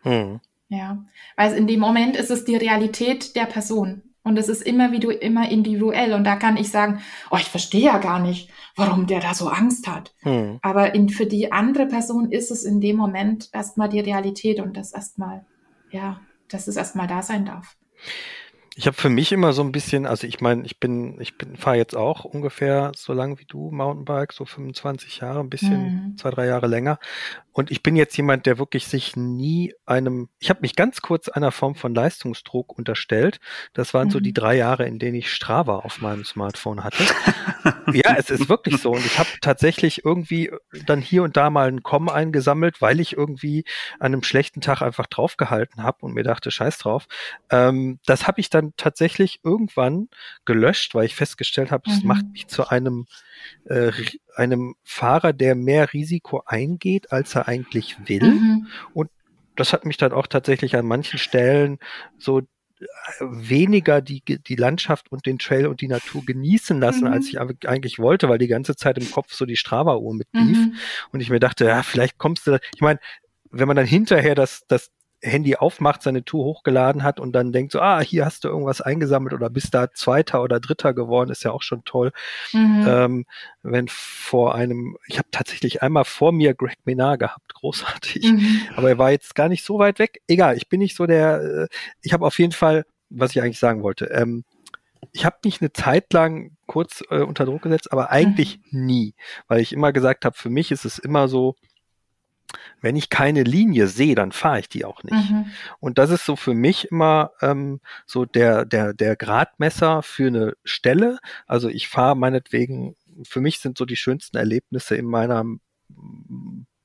[0.04, 0.39] Hm.
[0.69, 1.04] Ja,
[1.36, 4.04] weil in dem Moment ist es die Realität der Person.
[4.24, 6.13] Und es ist immer wie du immer individuell.
[6.13, 9.50] Und da kann ich sagen, oh, ich verstehe ja gar nicht, warum der da so
[9.50, 10.13] Angst hat.
[10.19, 10.60] Hm.
[10.62, 14.78] Aber in, für die andere Person ist es in dem Moment erstmal die Realität und
[14.78, 15.45] das erstmal,
[15.89, 17.76] ja, dass es erstmal da sein darf.
[18.75, 21.57] Ich habe für mich immer so ein bisschen, also ich meine, ich bin, ich bin,
[21.57, 26.17] fahre jetzt auch ungefähr so lang wie du Mountainbike, so 25 Jahre, ein bisschen, mhm.
[26.17, 26.97] zwei, drei Jahre länger.
[27.53, 31.27] Und ich bin jetzt jemand, der wirklich sich nie einem, ich habe mich ganz kurz
[31.27, 33.41] einer Form von Leistungsdruck unterstellt.
[33.73, 34.12] Das waren mhm.
[34.12, 34.36] so die mhm.
[34.36, 37.03] drei Jahre, in denen ich Strava auf meinem Smartphone hatte.
[37.93, 38.91] ja, es ist wirklich so.
[38.91, 40.49] Und ich habe tatsächlich irgendwie
[40.86, 43.65] dann hier und da mal einen Com eingesammelt, weil ich irgendwie
[43.99, 47.07] an einem schlechten Tag einfach draufgehalten habe und mir dachte, scheiß drauf.
[47.49, 50.10] Ähm, das habe ich dann tatsächlich irgendwann
[50.45, 52.08] gelöscht, weil ich festgestellt habe, es mhm.
[52.08, 53.06] macht mich zu einem
[53.65, 53.91] äh,
[54.36, 58.24] einem Fahrer, der mehr Risiko eingeht, als er eigentlich will.
[58.24, 58.67] Mhm.
[58.93, 59.10] Und
[59.56, 61.80] das hat mich dann auch tatsächlich an manchen Stellen
[62.17, 62.43] so äh,
[63.19, 67.13] weniger die, die Landschaft und den Trail und die Natur genießen lassen, mhm.
[67.13, 70.58] als ich eigentlich wollte, weil die ganze Zeit im Kopf so die Strava-Uhr mitlief.
[70.58, 70.76] Mhm.
[71.12, 73.00] Und ich mir dachte, ja, vielleicht kommst du, ich meine,
[73.52, 77.71] wenn man dann hinterher das, das Handy aufmacht, seine Tour hochgeladen hat und dann denkt
[77.71, 81.43] so, ah, hier hast du irgendwas eingesammelt oder bist da Zweiter oder Dritter geworden, ist
[81.43, 82.12] ja auch schon toll.
[82.53, 82.86] Mhm.
[82.88, 83.25] Ähm,
[83.62, 88.62] wenn vor einem, ich habe tatsächlich einmal vor mir Greg Menard gehabt, großartig, mhm.
[88.75, 90.21] aber er war jetzt gar nicht so weit weg.
[90.27, 91.67] Egal, ich bin nicht so der, äh,
[92.01, 94.43] ich habe auf jeden Fall, was ich eigentlich sagen wollte, ähm,
[95.13, 98.86] ich habe mich eine Zeit lang kurz äh, unter Druck gesetzt, aber eigentlich mhm.
[98.86, 99.13] nie,
[99.47, 101.55] weil ich immer gesagt habe, für mich ist es immer so,
[102.81, 105.31] wenn ich keine Linie sehe, dann fahre ich die auch nicht.
[105.31, 105.51] Mhm.
[105.79, 110.53] Und das ist so für mich immer ähm, so der, der, der Gradmesser für eine
[110.63, 111.19] Stelle.
[111.47, 115.43] Also ich fahre meinetwegen, für mich sind so die schönsten Erlebnisse in meiner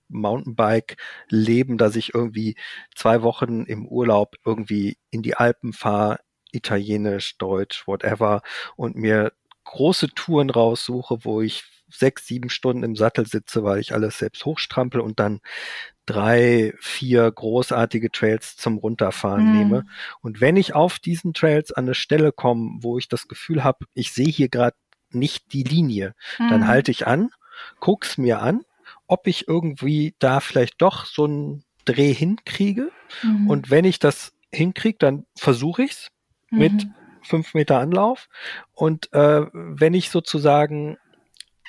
[0.09, 2.57] Mountainbike-Leben, dass ich irgendwie
[2.95, 6.21] zwei Wochen im Urlaub irgendwie in die Alpen fahre,
[6.53, 8.43] italienisch, deutsch, whatever,
[8.77, 9.33] und mir
[9.65, 11.65] große Touren raussuche, wo ich
[11.99, 15.41] sechs, sieben Stunden im Sattel sitze, weil ich alles selbst hochstrampel und dann
[16.07, 19.59] drei, vier großartige Trails zum Runterfahren mhm.
[19.59, 19.87] nehme.
[20.21, 23.87] Und wenn ich auf diesen Trails an eine Stelle komme, wo ich das Gefühl habe,
[23.95, 24.77] ich sehe hier gerade
[25.11, 26.49] nicht die Linie, mhm.
[26.49, 27.31] dann halte ich an,
[27.81, 28.63] guck's mir an,
[29.07, 32.91] ob ich irgendwie da vielleicht doch so einen Dreh hinkriege.
[33.23, 33.49] Mhm.
[33.49, 36.09] Und wenn ich das hinkriege, dann versuche ich's
[36.51, 36.95] mit mhm.
[37.23, 38.29] fünf Meter Anlauf.
[38.73, 40.99] Und äh, wenn ich sozusagen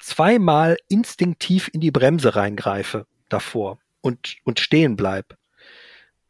[0.07, 5.37] zweimal instinktiv in die Bremse reingreife davor und, und stehen bleib,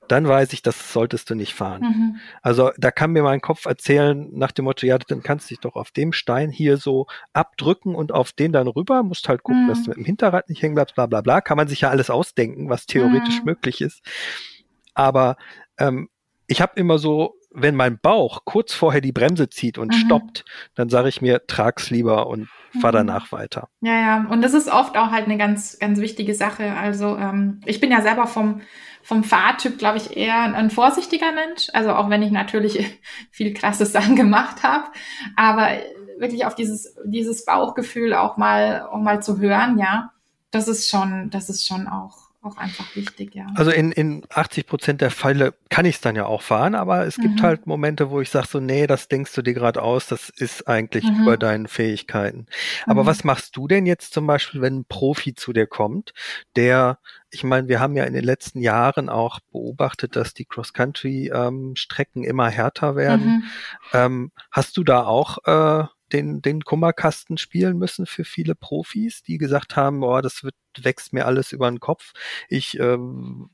[0.08, 1.82] dann weiß ich, das solltest du nicht fahren.
[1.82, 2.20] Mhm.
[2.42, 5.60] Also da kann mir mein Kopf erzählen nach dem Motto, ja, dann kannst du dich
[5.60, 9.66] doch auf dem Stein hier so abdrücken und auf den dann rüber, musst halt gucken,
[9.66, 9.68] mhm.
[9.68, 11.42] dass du mit dem Hinterrad nicht hängen bleibst, bla bla bla.
[11.42, 13.46] Kann man sich ja alles ausdenken, was theoretisch mhm.
[13.46, 14.02] möglich ist.
[14.94, 15.38] Aber
[15.78, 16.10] ähm,
[16.48, 20.00] ich habe immer so, wenn mein Bauch kurz vorher die Bremse zieht und mhm.
[20.06, 22.48] stoppt, dann sage ich mir, trag's lieber und
[22.80, 22.98] fahr mhm.
[22.98, 23.70] danach weiter.
[23.82, 24.26] Ja, ja.
[24.30, 26.74] Und das ist oft auch halt eine ganz, ganz wichtige Sache.
[26.74, 28.62] Also ähm, ich bin ja selber vom
[29.08, 31.70] vom Fahrtyp, glaube ich, eher ein vorsichtiger Mensch.
[31.72, 33.00] Also auch wenn ich natürlich
[33.32, 34.84] viel krasse Sachen gemacht habe,
[35.38, 35.70] aber
[36.20, 40.12] wirklich auf dieses, dieses Bauchgefühl auch mal, auch mal zu hören, ja,
[40.52, 43.48] das ist schon, das ist schon auch auch einfach wichtig, ja.
[43.56, 47.06] Also in, in 80 Prozent der Fälle kann ich es dann ja auch fahren, aber
[47.06, 47.42] es gibt mhm.
[47.42, 50.68] halt Momente, wo ich sage so, nee, das denkst du dir gerade aus, das ist
[50.68, 51.22] eigentlich mhm.
[51.22, 52.46] über deinen Fähigkeiten.
[52.86, 53.08] Aber mhm.
[53.08, 56.14] was machst du denn jetzt zum Beispiel, wenn ein Profi zu dir kommt,
[56.56, 62.24] der, ich meine, wir haben ja in den letzten Jahren auch beobachtet, dass die Cross-Country-Strecken
[62.24, 63.28] ähm, immer härter werden.
[63.28, 63.44] Mhm.
[63.94, 69.38] Ähm, hast du da auch äh, den, den Kummerkasten spielen müssen für viele Profis, die
[69.38, 72.14] gesagt haben, boah, das wird, wächst mir alles über den Kopf.
[72.50, 73.50] Ich ähm,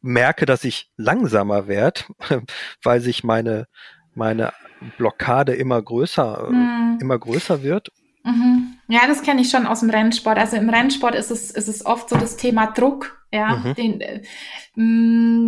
[0.00, 2.02] merke, dass ich langsamer werde,
[2.82, 3.66] weil sich meine,
[4.14, 4.52] meine
[4.98, 6.98] Blockade immer größer, mhm.
[7.00, 7.90] immer größer wird.
[8.24, 8.78] Mhm.
[8.88, 10.38] Ja, das kenne ich schon aus dem Rennsport.
[10.38, 13.74] Also im Rennsport ist es, ist es oft so das Thema Druck, ja, mhm.
[13.74, 14.22] den, äh,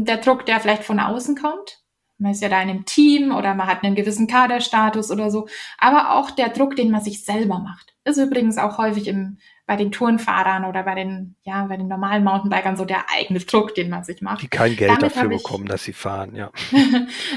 [0.05, 1.86] der Druck, der vielleicht von außen kommt
[2.19, 5.49] man ist ja da in einem Team oder man hat einen gewissen Kaderstatus oder so,
[5.79, 7.95] aber auch der Druck, den man sich selber macht.
[8.05, 12.23] Ist übrigens auch häufig im, bei den Tourenfahrern oder bei den, ja, bei den normalen
[12.23, 14.43] Mountainbikern so der eigene Druck, den man sich macht.
[14.43, 16.53] Die kein Geld Damit dafür ich, bekommen, dass sie fahren, ja.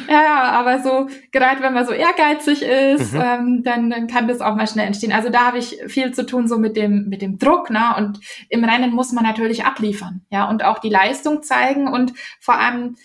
[0.07, 3.21] ja, aber so, gerade wenn man so ehrgeizig ist, mhm.
[3.21, 5.11] ähm, dann, dann kann das auch mal schnell entstehen.
[5.11, 7.95] Also da habe ich viel zu tun so mit dem, mit dem Druck, ne?
[7.97, 12.59] Und im Rennen muss man natürlich abliefern, ja, und auch die Leistung zeigen und vor
[12.59, 12.95] allem,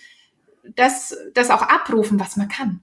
[0.75, 2.81] das, das auch abrufen, was man kann.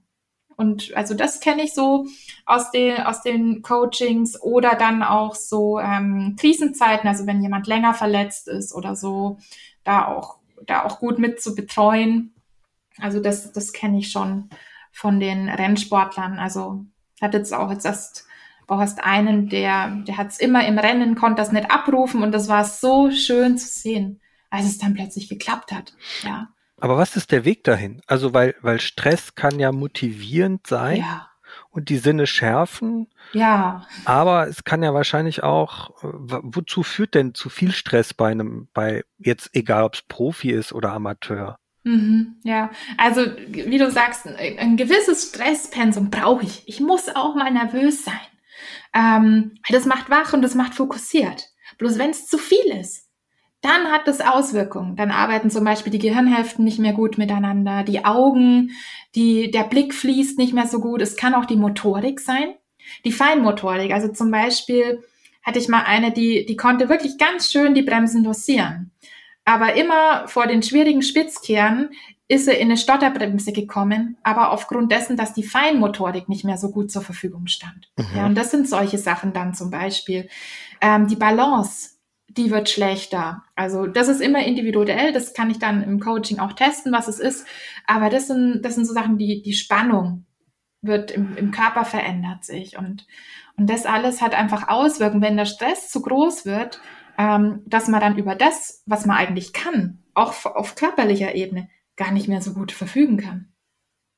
[0.56, 2.06] Und also das kenne ich so
[2.46, 7.94] aus den, aus den Coachings oder dann auch so ähm, Krisenzeiten, also wenn jemand länger
[7.94, 9.38] verletzt ist oder so,
[9.82, 12.34] da auch, da auch gut mit zu betreuen.
[12.98, 14.50] Also das, das kenne ich schon
[14.92, 16.38] von den Rennsportlern.
[16.38, 16.84] Also
[17.20, 18.26] hat jetzt auch jetzt erst
[18.68, 22.32] auch erst einen, der, der hat es immer im Rennen, konnte das nicht abrufen und
[22.32, 25.94] das war so schön zu sehen, als es dann plötzlich geklappt hat.
[26.22, 26.48] Ja.
[26.82, 28.02] Aber was ist der Weg dahin?
[28.08, 31.30] Also, weil, weil Stress kann ja motivierend sein ja.
[31.70, 33.06] und die Sinne schärfen.
[33.34, 33.86] Ja.
[34.04, 36.08] Aber es kann ja wahrscheinlich auch, äh,
[36.42, 40.72] wozu führt denn zu viel Stress bei einem, bei jetzt egal ob es Profi ist
[40.72, 41.56] oder Amateur?
[41.84, 46.66] Mhm, ja, also wie du sagst, ein gewisses Stresspensum brauche ich.
[46.66, 48.14] Ich muss auch mal nervös sein.
[48.92, 51.48] Ähm, das macht wach und das macht fokussiert.
[51.78, 53.01] Bloß wenn es zu viel ist,
[53.62, 54.96] dann hat das Auswirkungen.
[54.96, 58.72] Dann arbeiten zum Beispiel die Gehirnhälften nicht mehr gut miteinander, die Augen,
[59.14, 61.00] die, der Blick fließt nicht mehr so gut.
[61.00, 62.54] Es kann auch die Motorik sein,
[63.04, 63.92] die Feinmotorik.
[63.92, 65.02] Also zum Beispiel
[65.42, 68.90] hatte ich mal eine, die, die konnte wirklich ganz schön die Bremsen dosieren.
[69.44, 71.90] Aber immer vor den schwierigen Spitzkehren
[72.28, 76.70] ist sie in eine Stotterbremse gekommen, aber aufgrund dessen, dass die Feinmotorik nicht mehr so
[76.70, 77.90] gut zur Verfügung stand.
[77.96, 78.16] Mhm.
[78.16, 80.28] Ja, und das sind solche Sachen dann zum Beispiel.
[80.80, 81.91] Ähm, die Balance
[82.36, 83.44] die wird schlechter.
[83.54, 87.18] Also das ist immer individuell, das kann ich dann im Coaching auch testen, was es
[87.18, 87.46] ist.
[87.86, 90.26] Aber das sind, das sind so Sachen, die, die Spannung
[90.80, 92.78] wird im, im Körper verändert sich.
[92.78, 93.06] Und,
[93.56, 96.80] und das alles hat einfach Auswirkungen, wenn der Stress zu groß wird,
[97.18, 102.10] ähm, dass man dann über das, was man eigentlich kann, auch auf körperlicher Ebene, gar
[102.10, 103.52] nicht mehr so gut verfügen kann.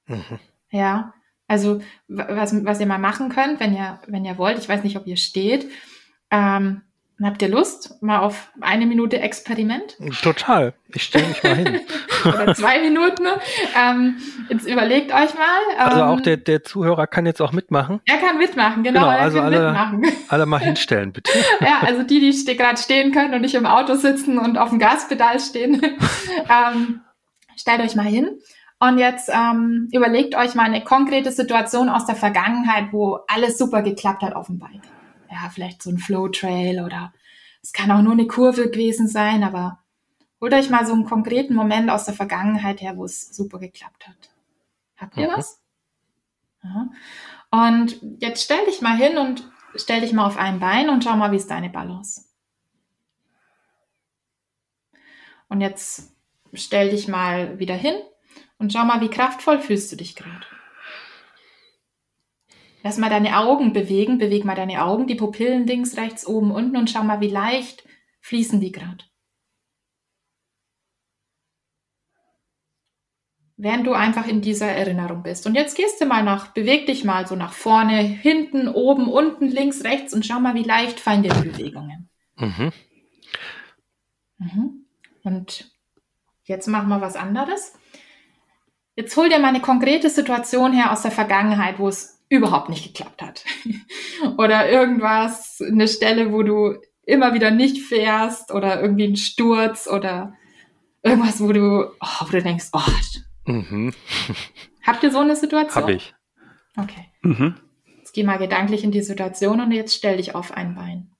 [0.07, 0.39] Mhm.
[0.71, 1.15] Ja,
[1.47, 4.97] also was, was ihr mal machen könnt, wenn ihr, wenn ihr wollt, ich weiß nicht,
[4.97, 5.69] ob ihr steht,
[6.31, 6.83] ähm,
[7.23, 9.97] Habt ihr Lust mal auf eine Minute Experiment?
[10.21, 10.75] Total.
[10.89, 11.81] Ich stelle mich mal hin.
[12.25, 13.25] Oder zwei Minuten.
[13.79, 14.17] Ähm,
[14.49, 15.61] jetzt überlegt euch mal.
[15.75, 18.01] Ähm, also auch der, der Zuhörer kann jetzt auch mitmachen.
[18.07, 19.03] Er kann mitmachen, genau.
[19.03, 20.07] genau also alle, mitmachen.
[20.29, 21.31] alle mal hinstellen, bitte.
[21.61, 24.71] ja, also die, die ste gerade stehen können und nicht im Auto sitzen und auf
[24.71, 25.83] dem Gaspedal stehen,
[26.51, 27.01] ähm,
[27.57, 28.41] stellt euch mal hin.
[28.81, 33.83] Und jetzt ähm, überlegt euch mal eine konkrete Situation aus der Vergangenheit, wo alles super
[33.83, 34.83] geklappt hat auf dem Bike
[35.35, 37.13] ja, vielleicht so ein Flow-Trail oder
[37.63, 39.81] es kann auch nur eine Kurve gewesen sein, aber
[40.41, 44.07] holt euch mal so einen konkreten Moment aus der Vergangenheit her, wo es super geklappt
[44.07, 44.31] hat.
[44.97, 45.37] Habt ihr mhm.
[45.37, 45.61] was?
[46.63, 46.89] Ja.
[47.51, 51.17] Und jetzt stell dich mal hin und stell dich mal auf ein Bein und schau
[51.17, 52.25] mal, wie ist deine Balance.
[55.49, 56.13] Und jetzt
[56.53, 57.95] stell dich mal wieder hin
[58.59, 60.47] und schau mal, wie kraftvoll fühlst du dich gerade.
[62.85, 66.77] Lass mal deine Augen bewegen, beweg mal deine Augen, die Pupillen links, rechts, oben, unten
[66.77, 67.85] und schau mal, wie leicht
[68.21, 69.05] fließen die gerade.
[73.57, 75.47] während du einfach in dieser Erinnerung bist.
[75.47, 79.47] Und jetzt gehst du mal nach, beweg dich mal so nach vorne, hinten, oben, unten,
[79.47, 82.09] links, rechts und schau mal, wie leicht fallen dir die Bewegungen.
[82.37, 82.73] Mhm.
[84.39, 84.87] Mhm.
[85.23, 85.73] Und
[86.45, 87.75] jetzt machen wir was anderes.
[88.97, 92.85] Jetzt hol dir mal eine konkrete Situation her aus der Vergangenheit, wo es überhaupt nicht
[92.85, 93.45] geklappt hat.
[94.39, 100.35] oder irgendwas, eine Stelle, wo du immer wieder nicht fährst oder irgendwie ein Sturz oder
[101.03, 102.81] irgendwas, wo du, oh, wo du denkst, oh.
[103.47, 103.93] Mhm.
[104.87, 105.85] Habt ihr so eine Situation?
[105.85, 106.15] Hab ich.
[106.77, 107.07] Okay.
[107.23, 107.57] Mhm.
[107.99, 111.11] Jetzt geh mal gedanklich in die Situation und jetzt stell dich auf ein Bein.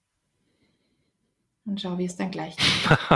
[1.65, 2.97] Und schau, wie es dann gleich geht.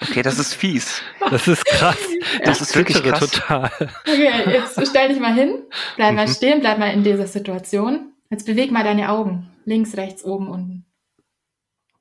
[0.00, 1.02] okay, das ist fies.
[1.30, 1.98] Das ist krass.
[2.44, 3.20] Das ist wirklich krass.
[3.20, 3.70] total.
[4.02, 5.62] Okay, jetzt stell dich mal hin.
[5.96, 6.32] Bleib mal mhm.
[6.32, 8.12] stehen, bleib mal in dieser Situation.
[8.30, 9.50] Jetzt beweg mal deine Augen.
[9.64, 10.86] Links, rechts, oben, unten.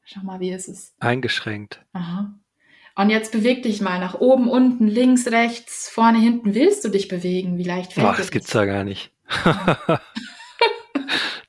[0.04, 0.94] Schau mal, wie ist es?
[1.00, 1.86] Eingeschränkt.
[1.94, 2.34] Aha.
[2.96, 6.54] Und jetzt beweg dich mal nach oben, unten, links, rechts, vorne, hinten.
[6.54, 7.58] Willst du dich bewegen?
[7.58, 9.12] Wie leicht fällt Boah, das gibt's da gar nicht.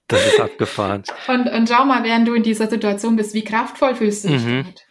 [0.07, 1.03] das ist abgefahren.
[1.27, 4.45] Und, und schau mal, während du in dieser Situation bist, wie kraftvoll fühlst du dich
[4.45, 4.63] mhm.
[4.63, 4.87] damit?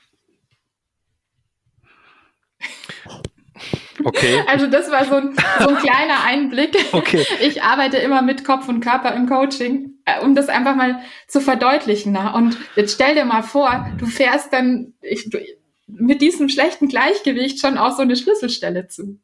[4.03, 4.43] Okay.
[4.47, 6.77] Also das war so ein, so ein kleiner Einblick.
[6.93, 7.25] Okay.
[7.41, 11.41] Ich arbeite immer mit Kopf und Körper im Coaching, äh, um das einfach mal zu
[11.41, 12.15] verdeutlichen.
[12.17, 15.39] Und jetzt stell dir mal vor, du fährst dann ich, du,
[15.87, 19.19] mit diesem schlechten Gleichgewicht schon auch so eine Schlüsselstelle zu.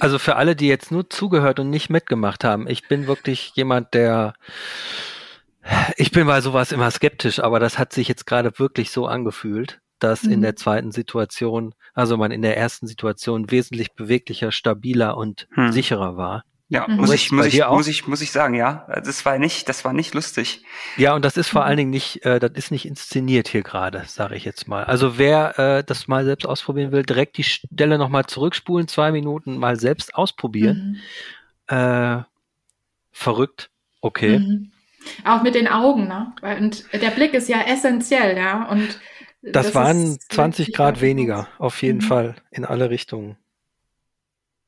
[0.00, 3.94] Also für alle, die jetzt nur zugehört und nicht mitgemacht haben, ich bin wirklich jemand,
[3.94, 4.34] der
[5.96, 9.80] ich bin bei sowas immer skeptisch, aber das hat sich jetzt gerade wirklich so angefühlt,
[10.02, 10.32] dass mhm.
[10.32, 15.72] in der zweiten Situation, also man in der ersten Situation wesentlich beweglicher, stabiler und hm.
[15.72, 16.44] sicherer war.
[16.72, 16.96] Ja, mhm.
[16.96, 18.86] muss ich, muss ich, muss ich, muss ich sagen, ja.
[19.04, 20.64] Das war nicht, das war nicht lustig.
[20.96, 21.66] Ja, und das ist vor mhm.
[21.66, 24.84] allen Dingen nicht, äh, das ist nicht inszeniert hier gerade, sage ich jetzt mal.
[24.84, 29.58] Also wer äh, das mal selbst ausprobieren will, direkt die Stelle nochmal zurückspulen, zwei Minuten
[29.58, 30.98] mal selbst ausprobieren.
[31.68, 31.76] Mhm.
[31.76, 32.22] Äh,
[33.10, 33.68] verrückt,
[34.00, 34.38] okay.
[34.38, 34.72] Mhm.
[35.24, 36.32] Auch mit den Augen, ne?
[36.58, 38.66] Und der Blick ist ja essentiell, ja.
[38.70, 38.98] Und
[39.42, 42.02] das, das waren 20 Grad weniger, auf jeden mhm.
[42.02, 43.36] Fall, in alle Richtungen.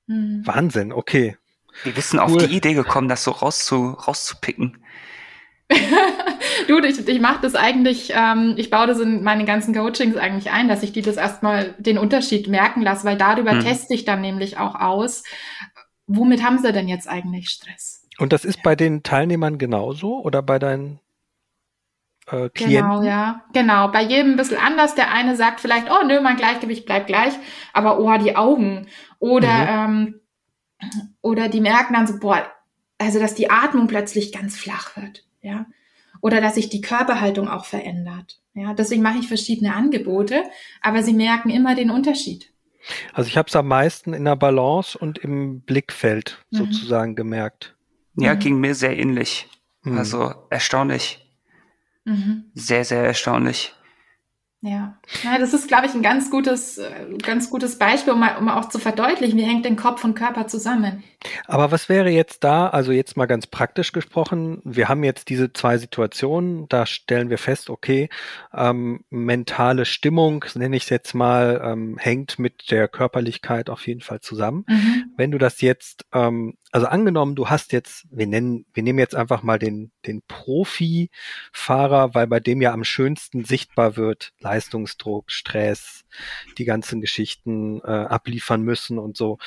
[0.07, 0.43] Mhm.
[0.45, 1.37] Wahnsinn, okay.
[1.83, 2.25] Wir wissen cool.
[2.25, 4.79] auf die Idee gekommen, das so rauszu, rauszupicken.
[6.69, 10.51] du, ich, ich mache das eigentlich, ähm, ich baue das in meine ganzen Coachings eigentlich
[10.51, 13.61] ein, dass ich die das erstmal den Unterschied merken lasse, weil darüber hm.
[13.61, 15.23] teste ich dann nämlich auch aus,
[16.07, 18.07] womit haben sie denn jetzt eigentlich Stress?
[18.19, 21.01] Und das ist bei den Teilnehmern genauso oder bei deinen
[22.27, 22.91] äh, Klienten?
[22.91, 23.45] Genau, ja.
[23.53, 23.89] Genau.
[23.89, 24.95] Bei jedem ein bisschen anders.
[24.95, 27.35] Der eine sagt vielleicht, oh nö, mein Gleichgewicht bleibt gleich,
[27.73, 28.87] aber oh, die Augen.
[29.19, 30.07] Oder mhm.
[30.07, 30.21] ähm,
[31.21, 32.47] oder die merken dann so, boah,
[32.99, 35.67] also dass die Atmung plötzlich ganz flach wird, ja.
[36.21, 38.41] Oder dass sich die Körperhaltung auch verändert.
[38.55, 40.43] Ja, deswegen mache ich verschiedene Angebote,
[40.81, 42.51] aber sie merken immer den Unterschied.
[43.13, 46.57] Also ich habe es am meisten in der Balance und im Blickfeld mhm.
[46.57, 47.77] sozusagen gemerkt.
[48.17, 48.39] Ja, mhm.
[48.39, 49.49] ging mir sehr ähnlich.
[49.83, 49.99] Mhm.
[49.99, 51.24] Also erstaunlich.
[52.05, 52.51] Mhm.
[52.55, 53.75] Sehr, sehr erstaunlich.
[54.65, 56.91] Ja, ja das ist, glaube ich, ein ganz gutes, äh,
[57.23, 60.47] ganz gutes Beispiel, um, mal, um auch zu verdeutlichen, wie hängt denn Kopf und Körper
[60.47, 61.05] zusammen.
[61.47, 65.53] Aber was wäre jetzt da, also jetzt mal ganz praktisch gesprochen, wir haben jetzt diese
[65.53, 68.09] zwei Situationen, da stellen wir fest, okay,
[68.55, 74.01] ähm, mentale Stimmung, nenne ich es jetzt mal, ähm, hängt mit der Körperlichkeit auf jeden
[74.01, 74.65] Fall zusammen.
[74.67, 75.13] Mhm.
[75.19, 79.15] Wenn du das jetzt ähm, also angenommen, du hast jetzt, wir nennen, wir nehmen jetzt
[79.15, 86.05] einfach mal den, den Profi-Fahrer, weil bei dem ja am schönsten sichtbar wird, Leistungsdruck, Stress,
[86.59, 89.39] die ganzen Geschichten äh, abliefern müssen und so.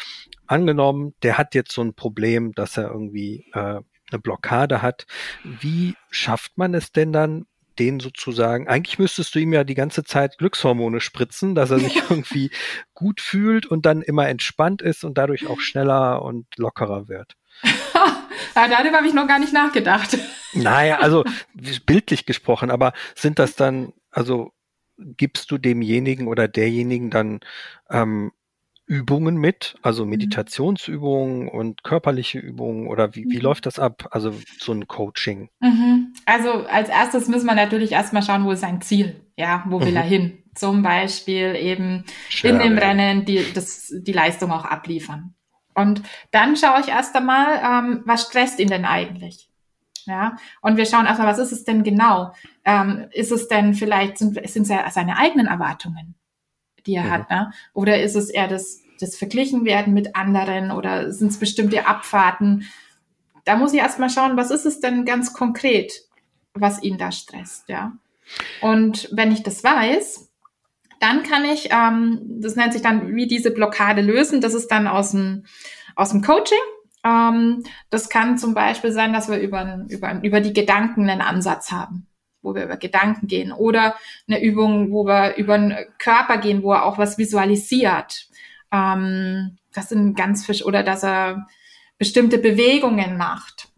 [0.46, 5.06] Angenommen, der hat jetzt so ein Problem, dass er irgendwie äh, eine Blockade hat.
[5.44, 7.46] Wie schafft man es denn dann,
[7.80, 11.96] den sozusagen, eigentlich müsstest du ihm ja die ganze Zeit Glückshormone spritzen, dass er sich
[12.10, 12.52] irgendwie
[12.94, 17.36] gut fühlt und dann immer entspannt ist und dadurch auch schneller und lockerer wird.
[17.64, 20.18] ja, darüber habe ich noch gar nicht nachgedacht.
[20.54, 21.24] Naja, also
[21.86, 24.54] bildlich gesprochen, aber sind das dann, also
[24.98, 27.42] gibst du demjenigen oder derjenigen dann
[27.90, 28.32] ähm,
[28.88, 30.12] Übungen mit, also mhm.
[30.12, 33.44] Meditationsübungen und körperliche Übungen oder wie, wie mhm.
[33.44, 34.08] läuft das ab?
[34.12, 35.50] Also so ein Coaching.
[35.60, 36.14] Mhm.
[36.26, 39.22] Also als erstes müssen wir natürlich erstmal schauen, wo ist sein Ziel?
[39.36, 39.98] Ja, wo will mhm.
[39.98, 40.44] er hin?
[40.56, 42.56] Zum Beispiel eben Schön.
[42.56, 45.36] in dem Rennen die, das, die Leistung auch abliefern.
[45.76, 49.50] Und dann schaue ich erst einmal, ähm, was stresst ihn denn eigentlich?
[50.06, 52.34] Ja, und wir schauen erstmal, was ist es denn genau?
[52.64, 56.16] Ähm, ist es denn vielleicht, sind, sind es seine eigenen Erwartungen?
[56.88, 57.12] Die er mhm.
[57.12, 57.30] hat.
[57.30, 57.52] Ne?
[57.74, 62.66] Oder ist es eher das, das Verglichenwerden mit anderen oder sind es bestimmte Abfahrten?
[63.46, 65.94] Da muss ich erstmal schauen, was ist es denn ganz konkret,
[66.54, 67.92] was ihn da stresst, ja.
[68.62, 70.30] Und wenn ich das weiß,
[71.00, 74.42] Dann kann ich, ähm, das nennt sich dann, wie diese Blockade lösen.
[74.42, 75.46] Das ist dann aus dem,
[75.96, 76.58] aus dem Coaching.
[77.04, 81.72] Ähm, das kann zum Beispiel sein, dass wir über, über, über die Gedanken einen Ansatz
[81.72, 82.08] haben,
[82.42, 83.52] wo wir über Gedanken gehen.
[83.52, 83.96] Oder
[84.28, 88.28] eine Übung, wo wir über den Körper gehen, wo er auch was visualisiert.
[88.72, 91.48] Ähm, das sind ganz fisch, oder dass er
[91.98, 93.70] bestimmte Bewegungen macht.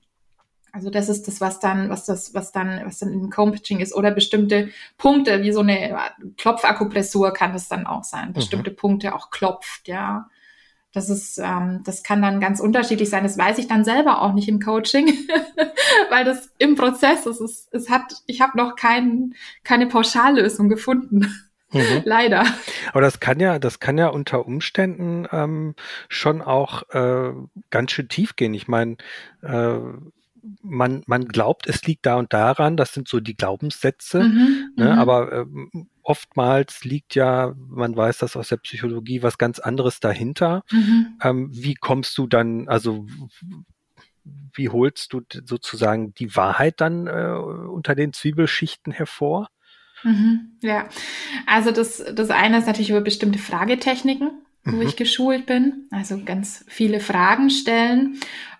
[0.71, 3.95] Also das ist das, was dann, was das, was dann, was dann im Coaching ist
[3.95, 5.97] oder bestimmte Punkte, wie so eine
[6.37, 8.75] Klopfakupressur kann das dann auch sein, bestimmte mhm.
[8.75, 10.29] Punkte auch klopft, ja.
[10.91, 13.23] Das ist, ähm, das kann dann ganz unterschiedlich sein.
[13.23, 15.07] Das weiß ich dann selber auch nicht im Coaching,
[16.09, 17.41] weil das im Prozess ist.
[17.41, 21.31] Es, es hat, ich habe noch kein, keine Pauschallösung gefunden.
[21.71, 22.01] Mhm.
[22.05, 22.43] Leider.
[22.91, 25.75] Aber das kann ja, das kann ja unter Umständen ähm,
[26.07, 27.33] schon auch äh,
[27.69, 28.53] ganz schön tief gehen.
[28.53, 28.97] Ich meine,
[29.43, 29.77] äh,
[30.61, 34.85] man, man glaubt, es liegt da und daran, das sind so die Glaubenssätze, mhm, ne,
[34.85, 34.99] mhm.
[34.99, 35.45] aber äh,
[36.03, 40.63] oftmals liegt ja, man weiß das aus der Psychologie, was ganz anderes dahinter.
[40.71, 41.17] Mhm.
[41.21, 43.05] Ähm, wie kommst du dann, also
[44.53, 47.33] wie holst du sozusagen die Wahrheit dann äh,
[47.69, 49.49] unter den Zwiebelschichten hervor?
[50.03, 50.87] Mhm, ja,
[51.45, 54.31] also das, das eine ist natürlich über bestimmte Fragetechniken,
[54.63, 54.81] wo mhm.
[54.81, 55.87] ich geschult bin.
[55.91, 58.19] Also ganz viele Fragen stellen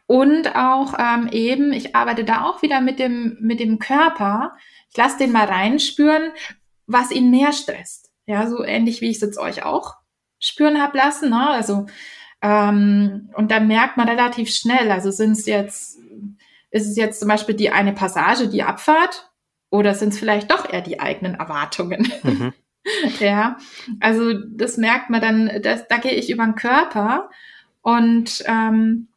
[0.10, 4.56] und auch ähm, eben, ich arbeite da auch wieder mit dem, mit dem Körper.
[4.90, 6.32] Ich lasse den mal reinspüren,
[6.88, 8.10] was ihn mehr stresst.
[8.26, 9.98] Ja, so ähnlich wie ich es jetzt euch auch
[10.40, 11.30] spüren hab lassen.
[11.30, 11.48] Ne?
[11.48, 11.86] Also,
[12.42, 16.00] ähm, und dann merkt man relativ schnell, also sind es jetzt,
[16.72, 19.30] ist es jetzt zum Beispiel die eine Passage, die Abfahrt,
[19.70, 22.12] oder sind es vielleicht doch eher die eigenen Erwartungen?
[22.24, 22.54] Mhm.
[23.20, 23.58] ja,
[24.00, 27.30] also das merkt man dann, das, da gehe ich über den Körper
[27.82, 29.09] und ähm,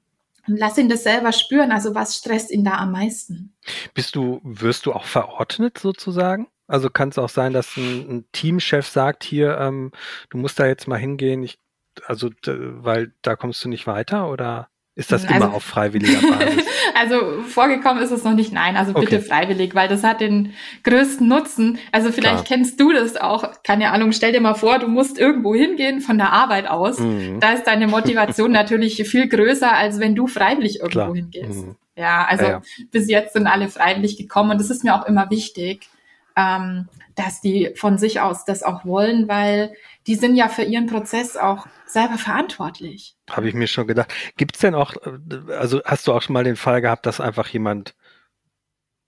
[0.47, 1.73] und lass ihn das selber spüren.
[1.73, 3.55] Also was stresst ihn da am meisten?
[3.95, 6.49] Bist du, wirst du auch verordnet sozusagen?
[6.67, 9.93] Also kann es auch sein, dass ein, ein Teamchef sagt, hier, ähm,
[10.31, 11.59] du musst da jetzt mal hingehen, ich,
[12.07, 14.69] also weil da kommst du nicht weiter oder?
[14.95, 16.67] Ist das also, immer auf freiwilliger Basis?
[17.01, 19.25] also vorgekommen ist es noch nicht, nein, also bitte okay.
[19.25, 20.53] freiwillig, weil das hat den
[20.85, 21.79] größten Nutzen.
[21.93, 22.59] Also vielleicht Klar.
[22.59, 26.19] kennst du das auch, keine Ahnung, stell dir mal vor, du musst irgendwo hingehen von
[26.19, 26.99] der Arbeit aus.
[26.99, 27.41] Mhm.
[27.41, 31.15] Da ist deine Motivation natürlich viel größer, als wenn du freiwillig irgendwo Klar.
[31.15, 31.65] hingehst.
[31.65, 31.77] Mhm.
[31.97, 32.63] Ja, also ja, ja.
[32.91, 35.89] bis jetzt sind alle freiwillig gekommen und das ist mir auch immer wichtig,
[36.37, 39.73] ähm, dass die von sich aus das auch wollen, weil
[40.07, 43.17] die sind ja für ihren Prozess auch selber verantwortlich.
[43.31, 44.13] Habe ich mir schon gedacht.
[44.37, 47.21] Gibt es denn auch, äh, also hast du auch schon mal den Fall gehabt, dass
[47.21, 47.95] einfach jemand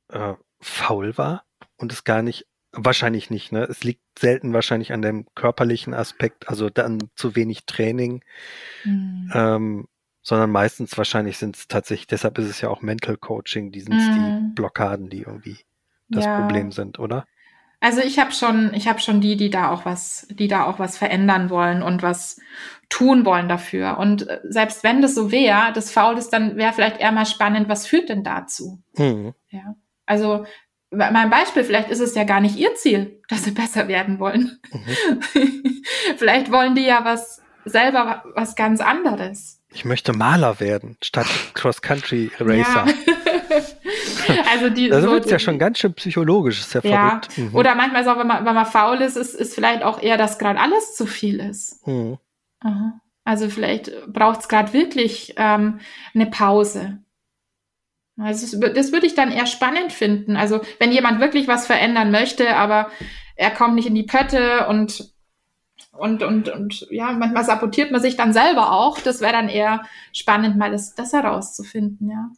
[0.09, 1.45] äh, faul war
[1.77, 3.65] und es gar nicht, wahrscheinlich nicht, ne?
[3.65, 8.25] Es liegt selten wahrscheinlich an dem körperlichen Aspekt, also dann zu wenig Training,
[8.85, 9.31] mhm.
[9.33, 9.89] ähm,
[10.23, 13.95] sondern meistens wahrscheinlich sind es tatsächlich, deshalb ist es ja auch Mental Coaching, die sind
[13.95, 14.01] mhm.
[14.49, 15.59] die Blockaden, die irgendwie
[16.09, 16.41] das ja.
[16.41, 17.27] Problem sind, oder?
[17.85, 20.79] Also ich habe schon, ich habe schon die, die da auch was, die da auch
[20.79, 22.41] was verändern wollen und was
[22.89, 23.99] tun wollen dafür.
[23.99, 27.27] Und äh, selbst wenn das so wäre, das Faul ist, dann wäre vielleicht eher mal
[27.27, 28.83] spannend, was führt denn dazu?
[28.97, 29.35] Mhm.
[29.51, 29.75] Ja.
[30.07, 30.47] Also
[30.91, 34.59] mein Beispiel, vielleicht ist es ja gar nicht ihr Ziel, dass sie besser werden wollen.
[34.73, 35.61] Mhm.
[36.17, 39.61] vielleicht wollen die ja was selber was ganz anderes.
[39.75, 42.87] Ich möchte Maler werden statt Cross-Country Racer.
[42.87, 42.95] Ja.
[44.53, 47.09] also die, also so, wird ja schon ganz schön psychologisch, ist ja, ja.
[47.09, 47.39] verrückt.
[47.39, 47.55] Mhm.
[47.55, 50.17] Oder manchmal ist auch, wenn man, wenn man faul ist, ist, ist vielleicht auch eher,
[50.17, 51.87] dass gerade alles zu viel ist.
[51.87, 52.19] Mhm.
[53.25, 55.81] Also vielleicht braucht es gerade wirklich ähm,
[56.15, 56.99] eine Pause.
[58.19, 60.37] Also das, das würde ich dann eher spannend finden.
[60.37, 62.91] Also wenn jemand wirklich was verändern möchte, aber
[63.37, 65.13] er kommt nicht in die Pötte und
[65.97, 68.99] und, und, und ja, manchmal sabotiert man sich dann selber auch.
[68.99, 72.31] Das wäre dann eher spannend, mal das, das herauszufinden, ja.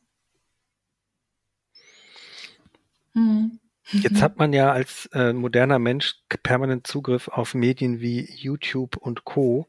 [3.16, 3.58] Mhm.
[3.92, 9.24] Jetzt hat man ja als äh, moderner Mensch permanent Zugriff auf Medien wie YouTube und
[9.24, 9.68] Co.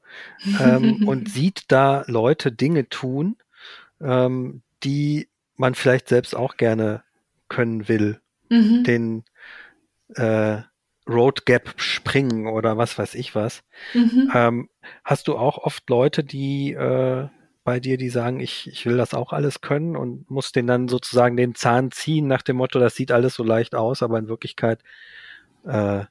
[0.59, 3.37] Ähm, und sieht da Leute Dinge tun,
[4.01, 7.03] ähm, die man vielleicht selbst auch gerne
[7.47, 8.19] können will.
[8.49, 8.83] Mhm.
[8.83, 9.23] Den
[10.15, 10.61] äh,
[11.07, 13.63] Road Gap springen oder was weiß ich was.
[13.93, 14.31] Mhm.
[14.33, 14.69] Ähm,
[15.03, 17.27] hast du auch oft Leute, die äh,
[17.67, 20.87] bei dir, die sagen, ich, ich will das auch alles können und muss den dann
[20.87, 24.29] sozusagen den Zahn ziehen nach dem Motto, das sieht alles so leicht aus, aber in
[24.29, 24.79] Wirklichkeit
[25.65, 26.05] äh,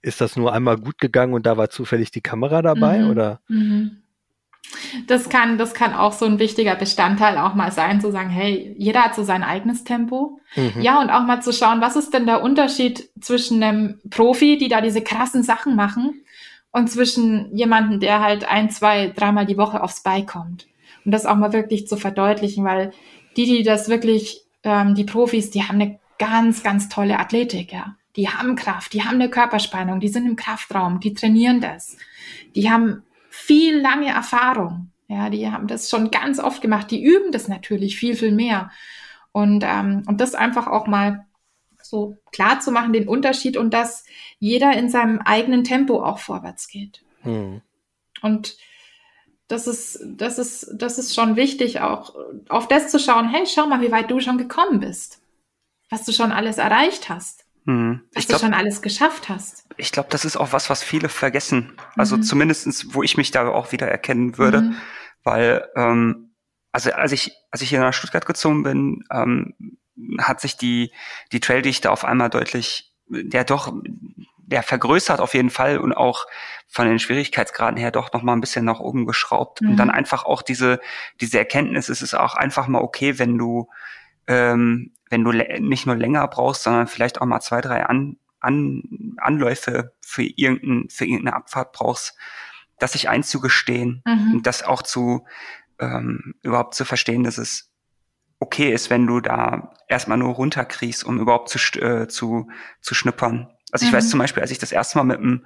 [0.00, 3.10] ist das nur einmal gut gegangen und da war zufällig die Kamera dabei mhm.
[3.10, 3.40] oder?
[3.48, 3.98] Mhm.
[5.08, 8.74] Das kann, das kann auch so ein wichtiger Bestandteil auch mal sein, zu sagen, hey,
[8.78, 10.40] jeder hat so sein eigenes Tempo.
[10.56, 10.80] Mhm.
[10.80, 14.68] Ja, und auch mal zu schauen, was ist denn der Unterschied zwischen einem Profi, die
[14.68, 16.21] da diese krassen Sachen machen,
[16.72, 20.66] und zwischen jemanden, der halt ein, zwei, dreimal die Woche aufs Bike kommt.
[21.04, 22.92] Und das auch mal wirklich zu verdeutlichen, weil
[23.36, 27.96] die, die das wirklich, ähm, die Profis, die haben eine ganz, ganz tolle Athletik, ja.
[28.16, 31.96] die haben Kraft, die haben eine Körperspannung, die sind im Kraftraum, die trainieren das.
[32.54, 34.90] Die haben viel lange Erfahrung.
[35.08, 36.90] Ja, die haben das schon ganz oft gemacht.
[36.90, 38.70] Die üben das natürlich viel, viel mehr.
[39.32, 41.26] Und, ähm, und das einfach auch mal
[41.82, 44.04] so klar zu machen, den Unterschied und dass
[44.42, 47.04] jeder in seinem eigenen Tempo auch vorwärts geht.
[47.20, 47.62] Hm.
[48.22, 48.56] Und
[49.46, 52.16] das ist, das ist, das ist schon wichtig, auch
[52.48, 55.22] auf das zu schauen, hey, schau mal, wie weit du schon gekommen bist.
[55.90, 57.44] Was du schon alles erreicht hast.
[57.66, 58.02] Hm.
[58.14, 59.64] Was glaub, du schon alles geschafft hast.
[59.76, 61.74] Ich glaube, das ist auch was, was viele vergessen.
[61.94, 62.24] Also mhm.
[62.24, 64.62] zumindestens, wo ich mich da auch wieder erkennen würde.
[64.62, 64.76] Mhm.
[65.22, 66.34] Weil, ähm,
[66.72, 69.54] also als ich, als ich hier nach Stuttgart gezogen bin, ähm,
[70.18, 70.90] hat sich die,
[71.30, 73.72] die Traildichte auf einmal deutlich, der doch,
[74.52, 76.26] der vergrößert auf jeden Fall und auch
[76.68, 79.62] von den Schwierigkeitsgraden her doch noch mal ein bisschen nach oben geschraubt.
[79.62, 79.70] Mhm.
[79.70, 80.78] Und dann einfach auch diese,
[81.20, 83.68] diese Erkenntnis, es ist auch einfach mal okay, wenn du,
[84.26, 89.16] ähm, wenn du nicht nur länger brauchst, sondern vielleicht auch mal zwei, drei An, An,
[89.16, 92.14] Anläufe für irgendein, für irgendeine Abfahrt brauchst,
[92.78, 94.34] das sich einzugestehen mhm.
[94.34, 95.24] und das auch zu
[95.78, 97.70] ähm, überhaupt zu verstehen, dass es
[98.38, 102.50] okay ist, wenn du da erstmal nur runterkriegst, um überhaupt zu, äh, zu,
[102.80, 103.51] zu schnuppern.
[103.72, 103.96] Also ich mhm.
[103.96, 105.44] weiß zum Beispiel, als ich das erste Mal mit dem,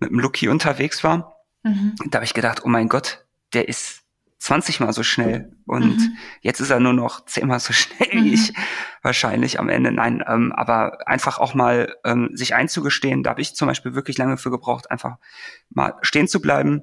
[0.00, 1.94] mit dem Lucky unterwegs war, mhm.
[2.08, 4.04] da habe ich gedacht, oh mein Gott, der ist
[4.38, 6.16] 20 mal so schnell und mhm.
[6.42, 8.34] jetzt ist er nur noch 10 mal so schnell wie mhm.
[8.34, 8.52] ich
[9.02, 9.90] wahrscheinlich am Ende.
[9.90, 14.18] Nein, ähm, aber einfach auch mal ähm, sich einzugestehen, da habe ich zum Beispiel wirklich
[14.18, 15.16] lange für gebraucht, einfach
[15.70, 16.82] mal stehen zu bleiben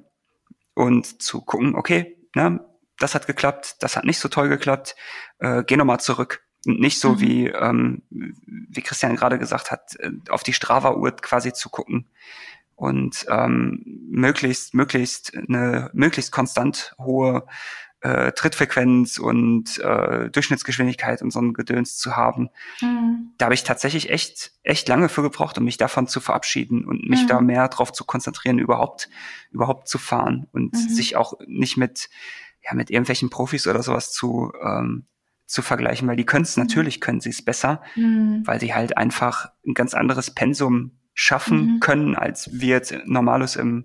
[0.74, 2.60] und zu gucken, okay, ne,
[2.98, 4.96] das hat geklappt, das hat nicht so toll geklappt,
[5.38, 6.42] äh, geh nochmal zurück.
[6.66, 7.20] Und nicht so mhm.
[7.20, 12.06] wie, ähm, wie Christian gerade gesagt hat, äh, auf die Strava-Uhr quasi zu gucken
[12.76, 17.46] und ähm, möglichst, möglichst eine möglichst konstant hohe
[18.00, 22.48] äh, Trittfrequenz und äh, Durchschnittsgeschwindigkeit und so ein Gedöns zu haben.
[22.80, 23.32] Mhm.
[23.38, 27.08] Da habe ich tatsächlich echt, echt lange für gebraucht, um mich davon zu verabschieden und
[27.08, 27.28] mich mhm.
[27.28, 29.08] da mehr drauf zu konzentrieren, überhaupt,
[29.52, 30.88] überhaupt zu fahren und mhm.
[30.88, 32.08] sich auch nicht mit
[32.64, 35.06] ja, mit irgendwelchen Profis oder sowas zu, ähm,
[35.52, 36.64] zu vergleichen, weil die können es, mhm.
[36.64, 38.42] natürlich können sie es besser, mhm.
[38.46, 41.80] weil sie halt einfach ein ganz anderes Pensum schaffen mhm.
[41.80, 43.84] können, als wir jetzt Normalus im,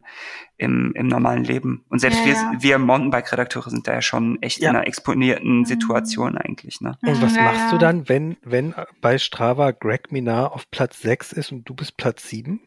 [0.56, 1.84] im, im normalen Leben.
[1.90, 2.52] Und selbst ja, wir, ja.
[2.58, 4.70] wir Mountainbike-Redakteure sind da ja schon echt ja.
[4.70, 5.66] in einer exponierten mhm.
[5.66, 6.80] Situation eigentlich.
[6.80, 6.98] Ne?
[7.02, 11.52] Und was machst du dann, wenn, wenn bei Strava Greg Minar auf Platz 6 ist
[11.52, 12.62] und du bist Platz 7?